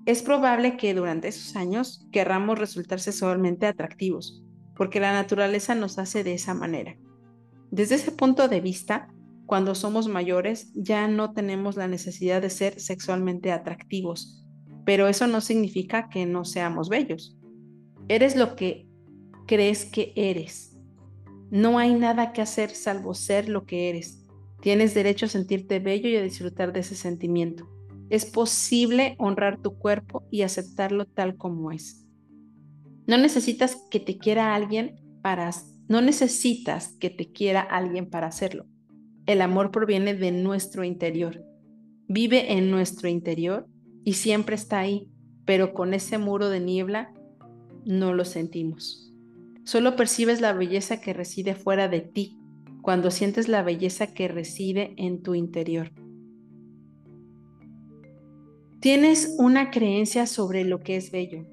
Es 0.06 0.22
probable 0.22 0.76
que 0.76 0.94
durante 0.94 1.28
esos 1.28 1.54
años 1.54 2.08
querramos 2.10 2.58
resultar 2.58 2.98
sexualmente 2.98 3.66
atractivos, 3.66 4.42
porque 4.74 5.00
la 5.00 5.12
naturaleza 5.12 5.74
nos 5.76 5.98
hace 5.98 6.24
de 6.24 6.34
esa 6.34 6.54
manera. 6.54 6.96
Desde 7.70 7.94
ese 7.96 8.10
punto 8.10 8.48
de 8.48 8.60
vista, 8.60 9.11
cuando 9.52 9.74
somos 9.74 10.08
mayores 10.08 10.72
ya 10.72 11.06
no 11.08 11.34
tenemos 11.34 11.76
la 11.76 11.86
necesidad 11.86 12.40
de 12.40 12.48
ser 12.48 12.80
sexualmente 12.80 13.52
atractivos, 13.52 14.42
pero 14.86 15.08
eso 15.08 15.26
no 15.26 15.42
significa 15.42 16.08
que 16.08 16.24
no 16.24 16.46
seamos 16.46 16.88
bellos. 16.88 17.36
Eres 18.08 18.34
lo 18.34 18.56
que 18.56 18.88
crees 19.46 19.84
que 19.84 20.14
eres. 20.16 20.78
No 21.50 21.78
hay 21.78 21.92
nada 21.92 22.32
que 22.32 22.40
hacer 22.40 22.70
salvo 22.70 23.12
ser 23.12 23.50
lo 23.50 23.66
que 23.66 23.90
eres. 23.90 24.24
Tienes 24.62 24.94
derecho 24.94 25.26
a 25.26 25.28
sentirte 25.28 25.80
bello 25.80 26.08
y 26.08 26.16
a 26.16 26.22
disfrutar 26.22 26.72
de 26.72 26.80
ese 26.80 26.94
sentimiento. 26.94 27.68
Es 28.08 28.24
posible 28.24 29.16
honrar 29.18 29.60
tu 29.60 29.76
cuerpo 29.76 30.26
y 30.30 30.40
aceptarlo 30.40 31.04
tal 31.04 31.36
como 31.36 31.72
es. 31.72 32.06
No 33.06 33.18
necesitas 33.18 33.76
que 33.90 34.00
te 34.00 34.16
quiera 34.16 34.54
alguien 34.54 34.98
para 35.20 35.50
no 35.88 36.00
necesitas 36.00 36.96
que 36.98 37.10
te 37.10 37.32
quiera 37.32 37.60
alguien 37.60 38.08
para 38.08 38.28
hacerlo. 38.28 38.71
El 39.24 39.40
amor 39.40 39.70
proviene 39.70 40.14
de 40.14 40.32
nuestro 40.32 40.82
interior. 40.82 41.44
Vive 42.08 42.54
en 42.54 42.72
nuestro 42.72 43.08
interior 43.08 43.68
y 44.04 44.14
siempre 44.14 44.56
está 44.56 44.80
ahí, 44.80 45.08
pero 45.44 45.74
con 45.74 45.94
ese 45.94 46.18
muro 46.18 46.48
de 46.48 46.58
niebla 46.58 47.14
no 47.84 48.14
lo 48.14 48.24
sentimos. 48.24 49.12
Solo 49.64 49.94
percibes 49.94 50.40
la 50.40 50.52
belleza 50.52 51.00
que 51.00 51.12
reside 51.12 51.54
fuera 51.54 51.88
de 51.88 52.00
ti 52.00 52.36
cuando 52.82 53.12
sientes 53.12 53.46
la 53.46 53.62
belleza 53.62 54.08
que 54.08 54.26
reside 54.26 54.92
en 54.96 55.22
tu 55.22 55.36
interior. 55.36 55.92
Tienes 58.80 59.36
una 59.38 59.70
creencia 59.70 60.26
sobre 60.26 60.64
lo 60.64 60.80
que 60.80 60.96
es 60.96 61.12
bello 61.12 61.46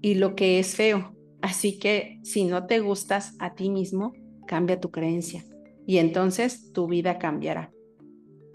y 0.00 0.14
lo 0.14 0.36
que 0.36 0.60
es 0.60 0.76
feo, 0.76 1.16
así 1.42 1.80
que 1.80 2.20
si 2.22 2.44
no 2.44 2.66
te 2.66 2.78
gustas 2.78 3.34
a 3.40 3.56
ti 3.56 3.68
mismo, 3.68 4.12
cambia 4.46 4.78
tu 4.78 4.92
creencia 4.92 5.44
y 5.86 5.98
entonces 5.98 6.72
tu 6.72 6.86
vida 6.86 7.18
cambiará. 7.18 7.72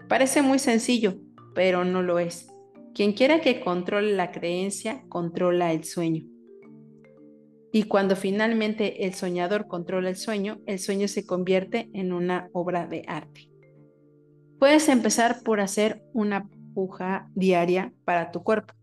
Parece 0.08 0.42
muy 0.42 0.58
sencillo, 0.58 1.14
pero 1.54 1.84
no 1.84 2.02
lo 2.02 2.18
es. 2.18 2.48
Quien 2.94 3.12
quiera 3.12 3.40
que 3.40 3.60
controle 3.60 4.12
la 4.12 4.32
creencia, 4.32 5.04
controla 5.08 5.72
el 5.72 5.84
sueño. 5.84 6.24
Y 7.72 7.84
cuando 7.84 8.16
finalmente 8.16 9.06
el 9.06 9.14
soñador 9.14 9.68
controla 9.68 10.08
el 10.08 10.16
sueño, 10.16 10.58
el 10.66 10.80
sueño 10.80 11.06
se 11.06 11.24
convierte 11.24 11.88
en 11.94 12.12
una 12.12 12.48
obra 12.52 12.86
de 12.88 13.04
arte. 13.06 13.48
Puedes 14.58 14.88
empezar 14.88 15.42
por 15.44 15.60
hacer 15.60 16.02
una 16.12 16.48
puja 16.74 17.30
diaria 17.34 17.92
para 18.04 18.32
tu 18.32 18.42
cuerpo. 18.42 18.74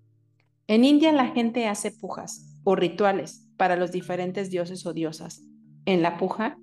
En 0.67 0.85
India 0.85 1.11
la 1.11 1.27
gente 1.27 1.67
hace 1.67 1.91
pujas 1.91 2.57
o 2.63 2.75
rituales 2.75 3.47
para 3.57 3.75
los 3.75 3.91
diferentes 3.91 4.49
dioses 4.49 4.85
o 4.85 4.93
diosas. 4.93 5.43
En 5.85 6.01
la 6.01 6.17
puja 6.17 6.57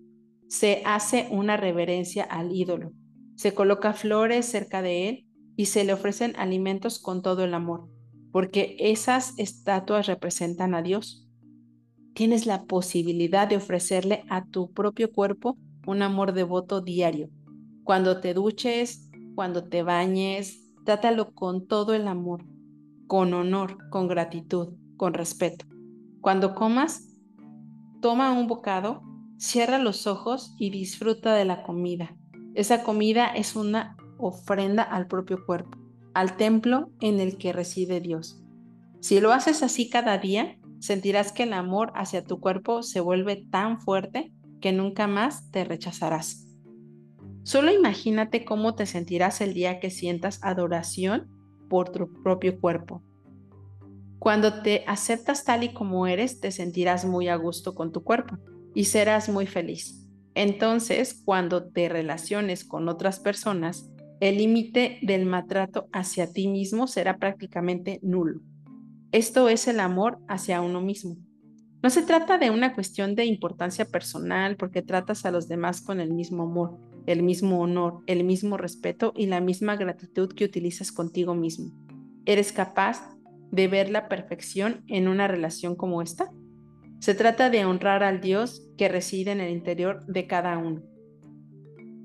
se 0.48 0.82
hace 0.84 1.28
una 1.30 1.56
reverencia 1.56 2.24
al 2.24 2.52
ídolo, 2.52 2.92
se 3.36 3.54
coloca 3.54 3.92
flores 3.92 4.46
cerca 4.46 4.82
de 4.82 5.08
él 5.08 5.26
y 5.56 5.66
se 5.66 5.84
le 5.84 5.92
ofrecen 5.92 6.34
alimentos 6.36 6.98
con 6.98 7.22
todo 7.22 7.44
el 7.44 7.54
amor, 7.54 7.88
porque 8.32 8.76
esas 8.78 9.38
estatuas 9.38 10.06
representan 10.06 10.74
a 10.74 10.82
Dios. 10.82 11.28
Tienes 12.14 12.46
la 12.46 12.64
posibilidad 12.64 13.48
de 13.48 13.56
ofrecerle 13.56 14.24
a 14.28 14.44
tu 14.44 14.72
propio 14.72 15.12
cuerpo 15.12 15.58
un 15.86 16.02
amor 16.02 16.32
devoto 16.32 16.80
diario. 16.80 17.28
Cuando 17.82 18.20
te 18.20 18.34
duches, 18.34 19.10
cuando 19.34 19.64
te 19.64 19.82
bañes, 19.82 20.72
trátalo 20.84 21.34
con 21.34 21.66
todo 21.66 21.94
el 21.94 22.06
amor, 22.08 22.44
con 23.06 23.34
honor, 23.34 23.78
con 23.90 24.06
gratitud, 24.08 24.74
con 24.96 25.12
respeto. 25.12 25.66
Cuando 26.20 26.54
comas, 26.54 27.18
toma 28.00 28.32
un 28.32 28.46
bocado 28.46 29.02
Cierra 29.36 29.78
los 29.78 30.06
ojos 30.06 30.54
y 30.58 30.70
disfruta 30.70 31.34
de 31.34 31.44
la 31.44 31.64
comida. 31.64 32.16
Esa 32.54 32.84
comida 32.84 33.26
es 33.26 33.56
una 33.56 33.96
ofrenda 34.16 34.82
al 34.82 35.08
propio 35.08 35.44
cuerpo, 35.44 35.76
al 36.14 36.36
templo 36.36 36.90
en 37.00 37.18
el 37.18 37.36
que 37.36 37.52
reside 37.52 38.00
Dios. 38.00 38.40
Si 39.00 39.20
lo 39.20 39.32
haces 39.32 39.62
así 39.64 39.90
cada 39.90 40.18
día, 40.18 40.56
sentirás 40.78 41.32
que 41.32 41.42
el 41.42 41.52
amor 41.52 41.92
hacia 41.96 42.24
tu 42.24 42.40
cuerpo 42.40 42.82
se 42.82 43.00
vuelve 43.00 43.44
tan 43.50 43.80
fuerte 43.80 44.32
que 44.60 44.72
nunca 44.72 45.08
más 45.08 45.50
te 45.50 45.64
rechazarás. 45.64 46.46
Solo 47.42 47.72
imagínate 47.72 48.44
cómo 48.44 48.76
te 48.76 48.86
sentirás 48.86 49.40
el 49.40 49.52
día 49.52 49.80
que 49.80 49.90
sientas 49.90 50.38
adoración 50.42 51.28
por 51.68 51.90
tu 51.90 52.10
propio 52.22 52.60
cuerpo. 52.60 53.02
Cuando 54.20 54.62
te 54.62 54.84
aceptas 54.86 55.44
tal 55.44 55.64
y 55.64 55.74
como 55.74 56.06
eres, 56.06 56.40
te 56.40 56.52
sentirás 56.52 57.04
muy 57.04 57.28
a 57.28 57.36
gusto 57.36 57.74
con 57.74 57.92
tu 57.92 58.04
cuerpo 58.04 58.38
y 58.74 58.86
serás 58.86 59.28
muy 59.28 59.46
feliz. 59.46 60.04
Entonces, 60.34 61.22
cuando 61.24 61.64
te 61.70 61.88
relaciones 61.88 62.64
con 62.64 62.88
otras 62.88 63.20
personas, 63.20 63.90
el 64.20 64.38
límite 64.38 64.98
del 65.02 65.26
maltrato 65.26 65.88
hacia 65.92 66.32
ti 66.32 66.48
mismo 66.48 66.86
será 66.86 67.18
prácticamente 67.18 68.00
nulo. 68.02 68.40
Esto 69.12 69.48
es 69.48 69.68
el 69.68 69.80
amor 69.80 70.18
hacia 70.28 70.60
uno 70.60 70.80
mismo. 70.80 71.16
No 71.82 71.90
se 71.90 72.02
trata 72.02 72.38
de 72.38 72.50
una 72.50 72.74
cuestión 72.74 73.14
de 73.14 73.26
importancia 73.26 73.84
personal 73.84 74.56
porque 74.56 74.82
tratas 74.82 75.24
a 75.26 75.30
los 75.30 75.46
demás 75.48 75.82
con 75.82 76.00
el 76.00 76.12
mismo 76.12 76.44
amor, 76.44 76.78
el 77.06 77.22
mismo 77.22 77.60
honor, 77.60 78.02
el 78.06 78.24
mismo 78.24 78.56
respeto 78.56 79.12
y 79.14 79.26
la 79.26 79.40
misma 79.40 79.76
gratitud 79.76 80.32
que 80.32 80.46
utilizas 80.46 80.90
contigo 80.90 81.34
mismo. 81.34 81.72
¿Eres 82.24 82.52
capaz 82.52 83.14
de 83.52 83.68
ver 83.68 83.90
la 83.90 84.08
perfección 84.08 84.82
en 84.88 85.08
una 85.08 85.28
relación 85.28 85.76
como 85.76 86.00
esta? 86.00 86.30
Se 87.04 87.14
trata 87.14 87.50
de 87.50 87.66
honrar 87.66 88.02
al 88.02 88.22
Dios 88.22 88.66
que 88.78 88.88
reside 88.88 89.32
en 89.32 89.42
el 89.42 89.52
interior 89.52 90.06
de 90.06 90.26
cada 90.26 90.56
uno. 90.56 90.80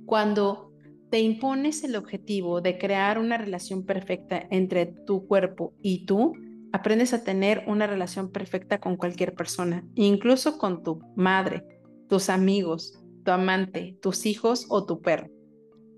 Cuando 0.05 0.73
te 1.09 1.21
impones 1.21 1.85
el 1.85 1.95
objetivo 1.95 2.59
de 2.59 2.77
crear 2.77 3.17
una 3.17 3.37
relación 3.37 3.85
perfecta 3.85 4.45
entre 4.51 4.87
tu 4.87 5.25
cuerpo 5.25 5.73
y 5.81 6.05
tú, 6.05 6.33
aprendes 6.73 7.13
a 7.13 7.23
tener 7.23 7.63
una 7.65 7.87
relación 7.87 8.29
perfecta 8.29 8.79
con 8.81 8.97
cualquier 8.97 9.35
persona, 9.35 9.85
incluso 9.95 10.57
con 10.57 10.83
tu 10.83 10.99
madre, 11.15 11.63
tus 12.09 12.29
amigos, 12.29 13.01
tu 13.23 13.31
amante, 13.31 13.97
tus 14.01 14.25
hijos 14.25 14.65
o 14.67 14.85
tu 14.85 14.99
perro. 14.99 15.29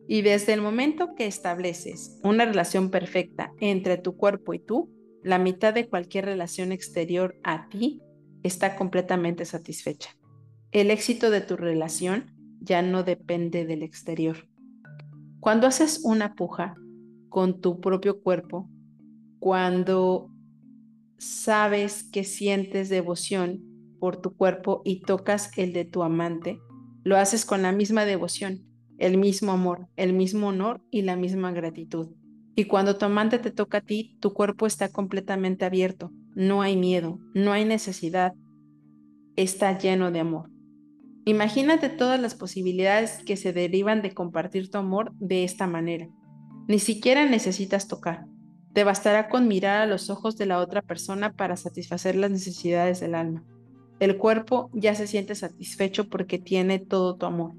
Y 0.08 0.22
desde 0.22 0.54
el 0.54 0.62
momento 0.62 1.16
que 1.16 1.26
estableces 1.26 2.20
una 2.22 2.46
relación 2.46 2.92
perfecta 2.92 3.52
entre 3.62 3.98
tu 3.98 4.16
cuerpo 4.16 4.54
y 4.54 4.60
tú, 4.60 4.92
la 5.24 5.40
mitad 5.40 5.74
de 5.74 5.90
cualquier 5.90 6.26
relación 6.26 6.72
exterior 6.72 7.36
a 7.42 7.68
ti 7.68 8.00
está 8.44 8.76
completamente 8.76 9.46
satisfecha. 9.46 10.10
El 10.72 10.92
éxito 10.92 11.30
de 11.30 11.42
tu 11.42 11.58
relación 11.58 12.32
ya 12.60 12.82
no 12.82 13.04
depende 13.04 13.66
del 13.66 13.84
exterior. 13.84 14.48
Cuando 15.40 15.68
haces 15.68 16.02
una 16.04 16.36
puja 16.36 16.76
con 17.30 17.62
tu 17.62 17.82
propio 17.82 18.22
cuerpo, 18.22 18.70
cuando 19.40 20.30
sabes 21.18 22.04
que 22.04 22.24
sientes 22.24 22.90
devoción 22.90 23.62
por 24.00 24.22
tu 24.22 24.36
cuerpo 24.36 24.82
y 24.86 25.02
tocas 25.02 25.56
el 25.58 25.74
de 25.74 25.86
tu 25.86 26.04
amante, 26.04 26.60
lo 27.04 27.18
haces 27.18 27.46
con 27.46 27.62
la 27.62 27.72
misma 27.72 28.06
devoción, 28.06 28.66
el 28.98 29.18
mismo 29.18 29.52
amor, 29.52 29.88
el 29.96 30.14
mismo 30.14 30.48
honor 30.48 30.82
y 30.92 31.02
la 31.02 31.16
misma 31.16 31.52
gratitud. 31.52 32.10
Y 32.56 32.66
cuando 32.66 32.98
tu 32.98 33.06
amante 33.06 33.40
te 33.40 33.52
toca 33.52 33.80
a 33.80 33.82
ti, 33.82 34.18
tu 34.20 34.34
cuerpo 34.34 34.68
está 34.68 34.90
completamente 34.90 35.66
abierto, 35.66 36.12
no 36.36 36.62
hay 36.62 36.76
miedo, 36.76 37.20
no 37.34 37.52
hay 37.52 37.66
necesidad 37.66 38.34
está 39.36 39.78
lleno 39.78 40.12
de 40.12 40.20
amor. 40.20 40.50
Imagínate 41.26 41.90
todas 41.90 42.20
las 42.20 42.36
posibilidades 42.36 43.20
que 43.24 43.38
se 43.38 43.54
derivan 43.54 44.02
de 44.02 44.14
compartir 44.14 44.70
tu 44.70 44.78
amor 44.78 45.14
de 45.20 45.44
esta 45.44 45.68
manera. 45.68 46.10
Ni 46.68 46.80
siquiera 46.80 47.26
necesitas 47.26 47.88
tocar. 47.88 48.26
Te 48.74 48.84
bastará 48.84 49.30
con 49.30 49.48
mirar 49.48 49.82
a 49.82 49.86
los 49.86 50.10
ojos 50.10 50.38
de 50.38 50.46
la 50.46 50.60
otra 50.60 50.82
persona 50.82 51.34
para 51.34 51.58
satisfacer 51.58 52.16
las 52.16 52.32
necesidades 52.32 53.00
del 53.02 53.16
alma. 53.16 53.44
El 54.00 54.18
cuerpo 54.18 54.72
ya 54.74 54.96
se 54.96 55.06
siente 55.06 55.36
satisfecho 55.36 56.10
porque 56.10 56.40
tiene 56.40 56.80
todo 56.80 57.18
tu 57.18 57.26
amor. 57.26 57.54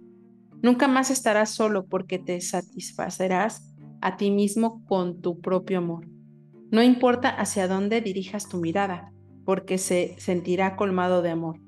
Nunca 0.62 0.88
más 0.88 1.10
estarás 1.10 1.50
solo 1.50 1.86
porque 1.86 2.18
te 2.18 2.40
satisfacerás 2.40 3.72
a 4.00 4.16
ti 4.16 4.30
mismo 4.30 4.84
con 4.86 5.20
tu 5.20 5.40
propio 5.40 5.78
amor. 5.78 6.06
No 6.72 6.82
importa 6.82 7.28
hacia 7.28 7.68
dónde 7.68 8.00
dirijas 8.00 8.48
tu 8.48 8.56
mirada, 8.56 9.12
porque 9.44 9.76
se 9.76 10.16
sentirá 10.18 10.74
colmado 10.74 11.20
de 11.20 11.28
amor. 11.28 11.60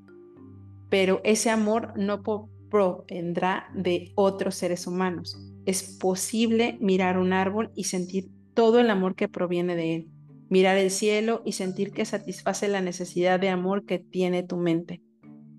Pero 0.89 1.21
ese 1.23 1.51
amor 1.51 1.93
no 1.95 2.23
provendrá 2.71 3.69
de 3.75 4.11
otros 4.15 4.55
seres 4.55 4.87
humanos. 4.87 5.39
Es 5.67 5.99
posible 5.99 6.79
mirar 6.81 7.19
un 7.19 7.33
árbol 7.33 7.71
y 7.75 7.83
sentir 7.83 8.31
todo 8.55 8.79
el 8.79 8.89
amor 8.89 9.13
que 9.13 9.27
proviene 9.27 9.75
de 9.75 9.95
él. 9.95 10.07
Mirar 10.49 10.75
el 10.77 10.89
cielo 10.89 11.43
y 11.45 11.51
sentir 11.51 11.91
que 11.91 12.05
satisface 12.05 12.67
la 12.67 12.81
necesidad 12.81 13.39
de 13.39 13.49
amor 13.49 13.85
que 13.85 13.99
tiene 13.99 14.41
tu 14.41 14.57
mente. 14.57 15.03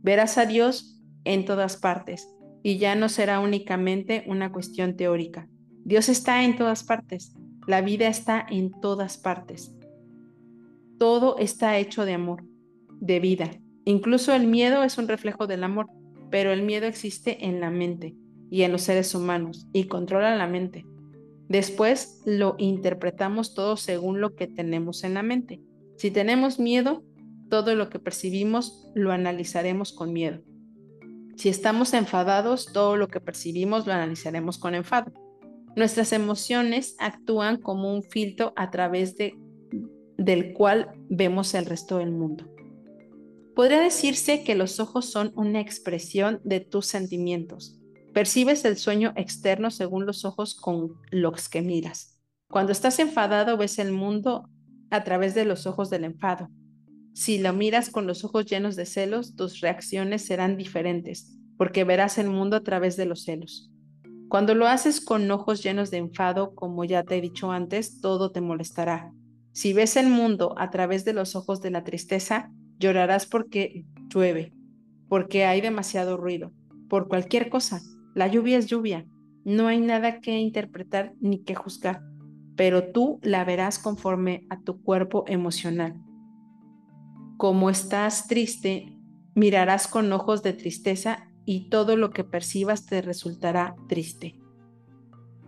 Verás 0.02 0.38
a 0.38 0.46
Dios 0.46 1.00
en 1.22 1.44
todas 1.44 1.76
partes 1.76 2.28
y 2.64 2.78
ya 2.78 2.96
no 2.96 3.08
será 3.08 3.38
únicamente 3.38 4.24
una 4.26 4.50
cuestión 4.50 4.96
teórica. 4.96 5.48
Dios 5.84 6.08
está 6.08 6.42
en 6.42 6.56
todas 6.56 6.82
partes. 6.82 7.32
La 7.66 7.80
vida 7.80 8.06
está 8.06 8.46
en 8.48 8.70
todas 8.80 9.18
partes. 9.18 9.74
Todo 10.98 11.36
está 11.38 11.78
hecho 11.78 12.04
de 12.04 12.14
amor, 12.14 12.44
de 13.00 13.18
vida. 13.18 13.50
Incluso 13.84 14.34
el 14.34 14.46
miedo 14.46 14.84
es 14.84 14.98
un 14.98 15.08
reflejo 15.08 15.46
del 15.46 15.64
amor, 15.64 15.88
pero 16.30 16.52
el 16.52 16.62
miedo 16.62 16.86
existe 16.86 17.44
en 17.44 17.60
la 17.60 17.70
mente 17.70 18.14
y 18.50 18.62
en 18.62 18.72
los 18.72 18.82
seres 18.82 19.14
humanos 19.14 19.66
y 19.72 19.84
controla 19.84 20.36
la 20.36 20.46
mente. 20.46 20.86
Después 21.48 22.22
lo 22.24 22.54
interpretamos 22.58 23.54
todo 23.54 23.76
según 23.76 24.20
lo 24.20 24.36
que 24.36 24.46
tenemos 24.46 25.04
en 25.04 25.14
la 25.14 25.22
mente. 25.22 25.60
Si 25.96 26.10
tenemos 26.10 26.58
miedo, 26.60 27.04
todo 27.48 27.74
lo 27.74 27.88
que 27.88 27.98
percibimos 27.98 28.90
lo 28.94 29.12
analizaremos 29.12 29.92
con 29.92 30.12
miedo. 30.12 30.40
Si 31.36 31.48
estamos 31.48 31.94
enfadados, 31.94 32.72
todo 32.72 32.96
lo 32.96 33.08
que 33.08 33.20
percibimos 33.20 33.86
lo 33.86 33.92
analizaremos 33.92 34.58
con 34.58 34.74
enfado. 34.74 35.12
Nuestras 35.76 36.14
emociones 36.14 36.96
actúan 36.98 37.60
como 37.60 37.92
un 37.92 38.02
filtro 38.02 38.54
a 38.56 38.70
través 38.70 39.14
de, 39.16 39.34
del 40.16 40.54
cual 40.54 40.90
vemos 41.10 41.52
el 41.52 41.66
resto 41.66 41.98
del 41.98 42.12
mundo. 42.12 42.50
Podría 43.54 43.80
decirse 43.80 44.42
que 44.42 44.54
los 44.54 44.80
ojos 44.80 45.04
son 45.10 45.32
una 45.36 45.60
expresión 45.60 46.40
de 46.44 46.60
tus 46.60 46.86
sentimientos. 46.86 47.78
Percibes 48.14 48.64
el 48.64 48.78
sueño 48.78 49.12
externo 49.16 49.70
según 49.70 50.06
los 50.06 50.24
ojos 50.24 50.54
con 50.54 50.94
los 51.10 51.50
que 51.50 51.60
miras. 51.60 52.18
Cuando 52.48 52.72
estás 52.72 52.98
enfadado 52.98 53.58
ves 53.58 53.78
el 53.78 53.92
mundo 53.92 54.48
a 54.90 55.04
través 55.04 55.34
de 55.34 55.44
los 55.44 55.66
ojos 55.66 55.90
del 55.90 56.04
enfado. 56.04 56.48
Si 57.12 57.36
lo 57.36 57.52
miras 57.52 57.90
con 57.90 58.06
los 58.06 58.24
ojos 58.24 58.46
llenos 58.46 58.76
de 58.76 58.86
celos, 58.86 59.36
tus 59.36 59.60
reacciones 59.60 60.24
serán 60.24 60.56
diferentes, 60.56 61.36
porque 61.58 61.84
verás 61.84 62.16
el 62.16 62.30
mundo 62.30 62.56
a 62.56 62.62
través 62.62 62.96
de 62.96 63.04
los 63.04 63.24
celos. 63.24 63.70
Cuando 64.28 64.54
lo 64.54 64.66
haces 64.66 65.00
con 65.00 65.30
ojos 65.30 65.62
llenos 65.62 65.90
de 65.90 65.98
enfado, 65.98 66.54
como 66.54 66.84
ya 66.84 67.02
te 67.04 67.16
he 67.16 67.20
dicho 67.20 67.50
antes, 67.52 68.00
todo 68.00 68.32
te 68.32 68.40
molestará. 68.40 69.12
Si 69.52 69.72
ves 69.72 69.96
el 69.96 70.08
mundo 70.08 70.54
a 70.58 70.70
través 70.70 71.04
de 71.04 71.12
los 71.12 71.36
ojos 71.36 71.62
de 71.62 71.70
la 71.70 71.84
tristeza, 71.84 72.50
llorarás 72.78 73.26
porque 73.26 73.86
llueve, 74.08 74.52
porque 75.08 75.44
hay 75.44 75.60
demasiado 75.60 76.16
ruido, 76.16 76.52
por 76.88 77.08
cualquier 77.08 77.48
cosa. 77.48 77.80
La 78.14 78.26
lluvia 78.26 78.58
es 78.58 78.66
lluvia, 78.66 79.06
no 79.44 79.68
hay 79.68 79.80
nada 79.80 80.20
que 80.20 80.38
interpretar 80.38 81.14
ni 81.20 81.42
que 81.44 81.54
juzgar, 81.54 82.02
pero 82.56 82.92
tú 82.92 83.20
la 83.22 83.44
verás 83.44 83.78
conforme 83.78 84.46
a 84.50 84.60
tu 84.60 84.82
cuerpo 84.82 85.24
emocional 85.26 86.02
como 87.36 87.68
estás 87.68 88.28
triste, 88.28 88.98
mirarás 89.34 89.88
con 89.88 90.10
ojos 90.12 90.42
de 90.42 90.54
tristeza 90.54 91.25
y 91.46 91.70
todo 91.70 91.96
lo 91.96 92.10
que 92.10 92.24
percibas 92.24 92.84
te 92.84 93.00
resultará 93.00 93.76
triste. 93.88 94.38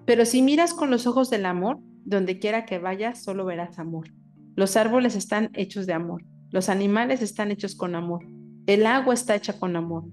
Pero 0.06 0.24
si 0.24 0.40
miras 0.40 0.72
con 0.72 0.90
los 0.90 1.06
ojos 1.06 1.28
del 1.28 1.44
amor, 1.44 1.80
donde 2.04 2.38
quiera 2.38 2.64
que 2.64 2.78
vayas, 2.78 3.22
solo 3.22 3.44
verás 3.44 3.78
amor. 3.78 4.08
Los 4.54 4.76
árboles 4.76 5.14
están 5.16 5.50
hechos 5.52 5.86
de 5.86 5.92
amor, 5.92 6.24
los 6.50 6.70
animales 6.70 7.20
están 7.20 7.50
hechos 7.50 7.74
con 7.74 7.94
amor, 7.94 8.24
el 8.66 8.86
agua 8.86 9.12
está 9.12 9.34
hecha 9.34 9.58
con 9.58 9.76
amor. 9.76 10.04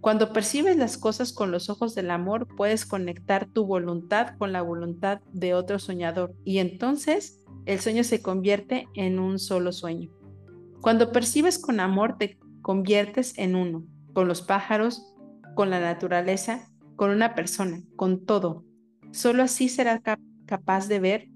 Cuando 0.00 0.32
percibes 0.32 0.76
las 0.76 0.96
cosas 0.96 1.32
con 1.32 1.50
los 1.50 1.68
ojos 1.68 1.94
del 1.94 2.10
amor, 2.10 2.46
puedes 2.56 2.86
conectar 2.86 3.46
tu 3.46 3.66
voluntad 3.66 4.36
con 4.38 4.52
la 4.52 4.62
voluntad 4.62 5.20
de 5.32 5.54
otro 5.54 5.78
soñador 5.78 6.34
y 6.44 6.58
entonces 6.58 7.44
el 7.66 7.80
sueño 7.80 8.04
se 8.04 8.22
convierte 8.22 8.86
en 8.94 9.18
un 9.18 9.38
solo 9.38 9.72
sueño. 9.72 10.10
Cuando 10.80 11.12
percibes 11.12 11.58
con 11.58 11.80
amor, 11.80 12.18
te 12.18 12.38
conviertes 12.60 13.36
en 13.38 13.56
uno, 13.56 13.84
con 14.12 14.28
los 14.28 14.42
pájaros, 14.42 15.13
con 15.54 15.70
la 15.70 15.80
naturaleza, 15.80 16.68
con 16.96 17.10
una 17.10 17.34
persona, 17.34 17.80
con 17.96 18.24
todo. 18.24 18.64
Solo 19.12 19.42
así 19.42 19.68
serás 19.68 20.00
capaz 20.46 20.88
de 20.88 21.00
ver 21.00 21.28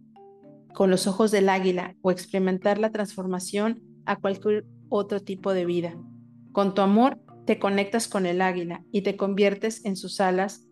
con 0.74 0.90
los 0.90 1.06
ojos 1.06 1.30
del 1.30 1.48
águila 1.48 1.96
o 2.02 2.10
experimentar 2.10 2.78
la 2.78 2.90
transformación 2.90 3.82
a 4.06 4.16
cualquier 4.16 4.64
otro 4.88 5.20
tipo 5.20 5.52
de 5.52 5.66
vida. 5.66 5.96
Con 6.52 6.74
tu 6.74 6.82
amor 6.82 7.18
te 7.46 7.58
conectas 7.58 8.08
con 8.08 8.26
el 8.26 8.42
águila 8.42 8.84
y 8.92 9.02
te 9.02 9.16
conviertes 9.16 9.84
en 9.84 9.96
sus 9.96 10.20
alas 10.20 10.68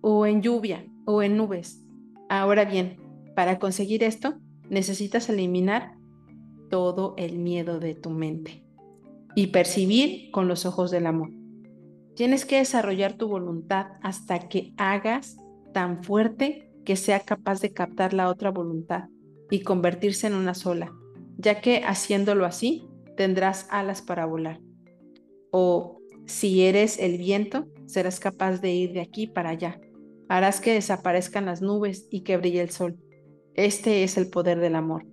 o 0.00 0.26
en 0.26 0.42
lluvia 0.42 0.86
o 1.04 1.22
en 1.22 1.36
nubes. 1.36 1.84
Ahora 2.28 2.64
bien, 2.64 2.98
para 3.34 3.58
conseguir 3.58 4.02
esto, 4.02 4.38
necesitas 4.68 5.28
eliminar 5.28 5.96
todo 6.70 7.14
el 7.16 7.38
miedo 7.38 7.80
de 7.80 7.94
tu 7.94 8.10
mente 8.10 8.64
y 9.34 9.48
percibir 9.48 10.30
con 10.30 10.48
los 10.48 10.66
ojos 10.66 10.90
del 10.90 11.06
amor. 11.06 11.37
Tienes 12.18 12.44
que 12.44 12.56
desarrollar 12.56 13.12
tu 13.12 13.28
voluntad 13.28 13.92
hasta 14.02 14.48
que 14.48 14.74
hagas 14.76 15.36
tan 15.72 16.02
fuerte 16.02 16.68
que 16.84 16.96
sea 16.96 17.20
capaz 17.20 17.60
de 17.60 17.72
captar 17.72 18.12
la 18.12 18.28
otra 18.28 18.50
voluntad 18.50 19.04
y 19.52 19.60
convertirse 19.60 20.26
en 20.26 20.34
una 20.34 20.54
sola, 20.54 20.92
ya 21.36 21.60
que 21.60 21.84
haciéndolo 21.84 22.44
así 22.44 22.88
tendrás 23.16 23.68
alas 23.70 24.02
para 24.02 24.26
volar. 24.26 24.60
O 25.52 26.00
si 26.26 26.62
eres 26.62 26.98
el 26.98 27.18
viento, 27.18 27.68
serás 27.86 28.18
capaz 28.18 28.60
de 28.60 28.74
ir 28.74 28.94
de 28.94 29.00
aquí 29.00 29.28
para 29.28 29.50
allá. 29.50 29.80
Harás 30.28 30.60
que 30.60 30.74
desaparezcan 30.74 31.46
las 31.46 31.62
nubes 31.62 32.08
y 32.10 32.22
que 32.22 32.36
brille 32.36 32.62
el 32.62 32.70
sol. 32.70 32.98
Este 33.54 34.02
es 34.02 34.16
el 34.18 34.28
poder 34.28 34.58
del 34.58 34.74
amor. 34.74 35.06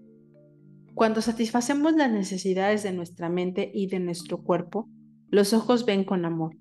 Cuando 0.96 1.22
satisfacemos 1.22 1.94
las 1.94 2.12
necesidades 2.12 2.82
de 2.82 2.94
nuestra 2.94 3.30
mente 3.30 3.70
y 3.72 3.86
de 3.90 4.00
nuestro 4.00 4.42
cuerpo, 4.42 4.90
los 5.30 5.54
ojos 5.54 5.86
ven 5.86 6.04
con 6.04 6.26
amor. 6.26 6.56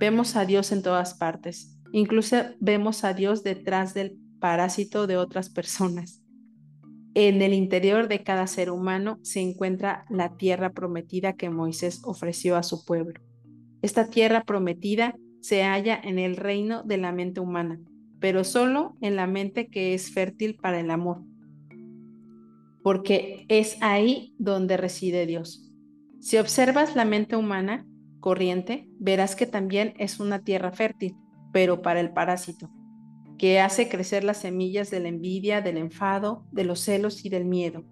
Vemos 0.00 0.34
a 0.34 0.44
Dios 0.44 0.72
en 0.72 0.82
todas 0.82 1.14
partes. 1.14 1.78
Incluso 1.92 2.36
vemos 2.58 3.04
a 3.04 3.14
Dios 3.14 3.44
detrás 3.44 3.94
del 3.94 4.18
parásito 4.40 5.06
de 5.06 5.16
otras 5.16 5.48
personas. 5.48 6.24
En 7.14 7.40
el 7.40 7.54
interior 7.54 8.08
de 8.08 8.24
cada 8.24 8.48
ser 8.48 8.72
humano 8.72 9.20
se 9.22 9.40
encuentra 9.40 10.04
la 10.10 10.36
tierra 10.36 10.72
prometida 10.72 11.34
que 11.34 11.50
Moisés 11.50 12.00
ofreció 12.02 12.56
a 12.56 12.64
su 12.64 12.84
pueblo. 12.84 13.20
Esta 13.82 14.10
tierra 14.10 14.42
prometida 14.42 15.14
se 15.40 15.62
halla 15.62 16.00
en 16.02 16.18
el 16.18 16.36
reino 16.36 16.82
de 16.82 16.96
la 16.96 17.12
mente 17.12 17.38
humana, 17.38 17.80
pero 18.18 18.42
solo 18.42 18.96
en 19.00 19.14
la 19.14 19.28
mente 19.28 19.68
que 19.68 19.94
es 19.94 20.12
fértil 20.12 20.56
para 20.56 20.80
el 20.80 20.90
amor 20.90 21.22
porque 22.82 23.44
es 23.48 23.76
ahí 23.80 24.34
donde 24.38 24.76
reside 24.76 25.26
Dios. 25.26 25.70
Si 26.20 26.36
observas 26.38 26.96
la 26.96 27.04
mente 27.04 27.36
humana 27.36 27.86
corriente, 28.20 28.88
verás 28.98 29.34
que 29.34 29.46
también 29.46 29.94
es 29.98 30.20
una 30.20 30.44
tierra 30.44 30.72
fértil, 30.72 31.16
pero 31.52 31.82
para 31.82 32.00
el 32.00 32.12
parásito, 32.12 32.70
que 33.38 33.60
hace 33.60 33.88
crecer 33.88 34.22
las 34.22 34.38
semillas 34.38 34.90
de 34.90 35.00
la 35.00 35.08
envidia, 35.08 35.62
del 35.62 35.78
enfado, 35.78 36.44
de 36.52 36.64
los 36.64 36.80
celos 36.80 37.24
y 37.24 37.30
del 37.30 37.44
miedo. 37.44 37.84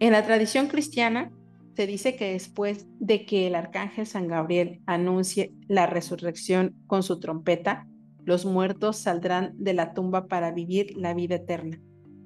En 0.00 0.12
la 0.12 0.24
tradición 0.24 0.68
cristiana 0.68 1.32
se 1.76 1.86
dice 1.86 2.16
que 2.16 2.32
después 2.32 2.86
de 2.98 3.24
que 3.24 3.46
el 3.46 3.54
arcángel 3.54 4.06
San 4.06 4.26
Gabriel 4.26 4.80
anuncie 4.86 5.54
la 5.68 5.86
resurrección 5.86 6.74
con 6.86 7.02
su 7.02 7.20
trompeta, 7.20 7.86
los 8.24 8.44
muertos 8.44 8.96
saldrán 8.96 9.54
de 9.56 9.74
la 9.74 9.94
tumba 9.94 10.26
para 10.26 10.50
vivir 10.50 10.96
la 10.96 11.14
vida 11.14 11.36
eterna. 11.36 11.80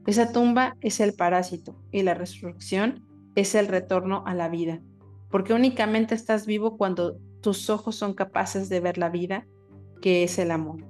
Esa 0.07 0.33
tumba 0.33 0.77
es 0.81 1.01
el 1.01 1.13
parásito 1.13 1.81
y 1.93 2.03
la 2.03 2.15
resurrección 2.15 3.07
es 3.35 3.55
el 3.55 3.69
retorno 3.69 4.25
a 4.27 4.35
la 4.35 4.49
vida, 4.49 4.81
porque 5.33 5.55
únicamente 5.55 6.15
estás 6.15 6.47
vivo 6.47 6.77
cuando 6.77 7.17
tus 7.41 7.71
ojos 7.71 7.97
son 7.97 8.13
capaces 8.13 8.69
de 8.69 8.81
ver 8.81 8.99
la 8.99 9.09
vida, 9.09 9.49
que 10.03 10.23
es 10.23 10.39
el 10.39 10.51
amor. 10.51 10.85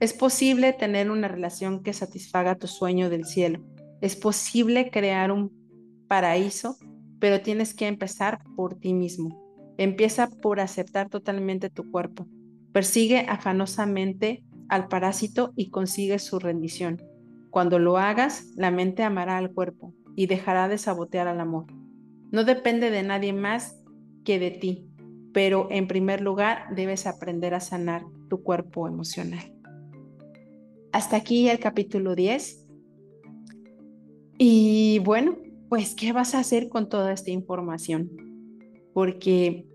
Es 0.00 0.12
posible 0.12 0.72
tener 0.72 1.12
una 1.12 1.28
relación 1.28 1.84
que 1.84 1.92
satisfaga 1.92 2.56
tu 2.56 2.66
sueño 2.66 3.08
del 3.08 3.24
cielo. 3.24 3.64
Es 4.00 4.16
posible 4.16 4.90
crear 4.90 5.30
un 5.30 5.52
paraíso, 6.08 6.76
pero 7.20 7.40
tienes 7.40 7.72
que 7.72 7.86
empezar 7.86 8.42
por 8.56 8.74
ti 8.74 8.94
mismo. 8.94 9.40
Empieza 9.78 10.28
por 10.28 10.58
aceptar 10.58 11.08
totalmente 11.08 11.70
tu 11.70 11.88
cuerpo. 11.88 12.26
Persigue 12.72 13.26
afanosamente 13.28 14.42
al 14.68 14.88
parásito 14.88 15.52
y 15.54 15.70
consigue 15.70 16.18
su 16.18 16.40
rendición. 16.40 17.00
Cuando 17.50 17.78
lo 17.78 17.96
hagas, 17.96 18.46
la 18.56 18.72
mente 18.72 19.04
amará 19.04 19.36
al 19.36 19.52
cuerpo 19.52 19.94
y 20.16 20.26
dejará 20.26 20.66
de 20.66 20.78
sabotear 20.78 21.28
al 21.28 21.38
amor. 21.38 21.66
No 22.32 22.44
depende 22.44 22.90
de 22.90 23.02
nadie 23.02 23.34
más 23.34 23.78
que 24.24 24.38
de 24.38 24.50
ti, 24.50 24.88
pero 25.34 25.68
en 25.70 25.86
primer 25.86 26.22
lugar 26.22 26.74
debes 26.74 27.06
aprender 27.06 27.52
a 27.52 27.60
sanar 27.60 28.06
tu 28.30 28.42
cuerpo 28.42 28.88
emocional. 28.88 29.52
Hasta 30.92 31.16
aquí 31.16 31.50
el 31.50 31.58
capítulo 31.58 32.14
10. 32.14 32.66
Y 34.38 34.98
bueno, 35.00 35.36
pues, 35.68 35.94
¿qué 35.94 36.12
vas 36.12 36.34
a 36.34 36.38
hacer 36.38 36.70
con 36.70 36.88
toda 36.88 37.12
esta 37.12 37.30
información? 37.30 38.10
Porque 38.94 39.66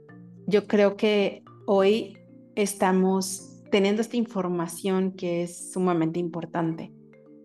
yo 0.48 0.66
creo 0.66 0.98
que 0.98 1.44
hoy 1.68 2.18
estamos 2.56 3.62
teniendo 3.70 4.02
esta 4.02 4.18
información 4.18 5.12
que 5.12 5.44
es 5.44 5.72
sumamente 5.74 6.20
importante, 6.20 6.92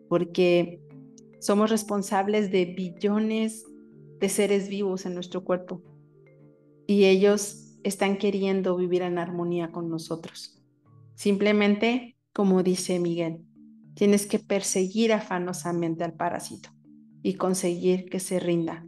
porque 0.08 0.80
somos 1.38 1.68
responsables 1.70 2.50
de 2.50 2.64
billones 2.64 3.66
de 4.22 4.28
seres 4.28 4.68
vivos 4.68 5.04
en 5.04 5.14
nuestro 5.14 5.42
cuerpo 5.42 5.82
y 6.86 7.06
ellos 7.06 7.76
están 7.82 8.16
queriendo 8.16 8.76
vivir 8.76 9.02
en 9.02 9.18
armonía 9.18 9.72
con 9.72 9.90
nosotros. 9.90 10.62
Simplemente, 11.16 12.16
como 12.32 12.62
dice 12.62 13.00
Miguel, 13.00 13.44
tienes 13.94 14.28
que 14.28 14.38
perseguir 14.38 15.12
afanosamente 15.12 16.04
al 16.04 16.14
parásito 16.14 16.70
y 17.24 17.34
conseguir 17.34 18.08
que 18.08 18.20
se 18.20 18.38
rinda. 18.38 18.86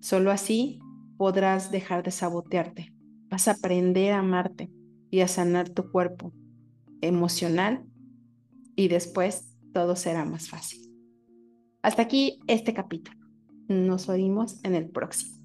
Solo 0.00 0.30
así 0.30 0.80
podrás 1.18 1.70
dejar 1.70 2.02
de 2.02 2.10
sabotearte. 2.10 2.94
Vas 3.28 3.48
a 3.48 3.52
aprender 3.52 4.14
a 4.14 4.20
amarte 4.20 4.70
y 5.10 5.20
a 5.20 5.28
sanar 5.28 5.68
tu 5.68 5.90
cuerpo 5.90 6.32
emocional 7.02 7.84
y 8.76 8.88
después 8.88 9.58
todo 9.74 9.94
será 9.94 10.24
más 10.24 10.48
fácil. 10.48 10.90
Hasta 11.82 12.00
aquí 12.00 12.40
este 12.46 12.72
capítulo. 12.72 13.21
Nos 13.72 14.08
oímos 14.08 14.62
en 14.64 14.74
el 14.74 14.88
próximo. 14.88 15.41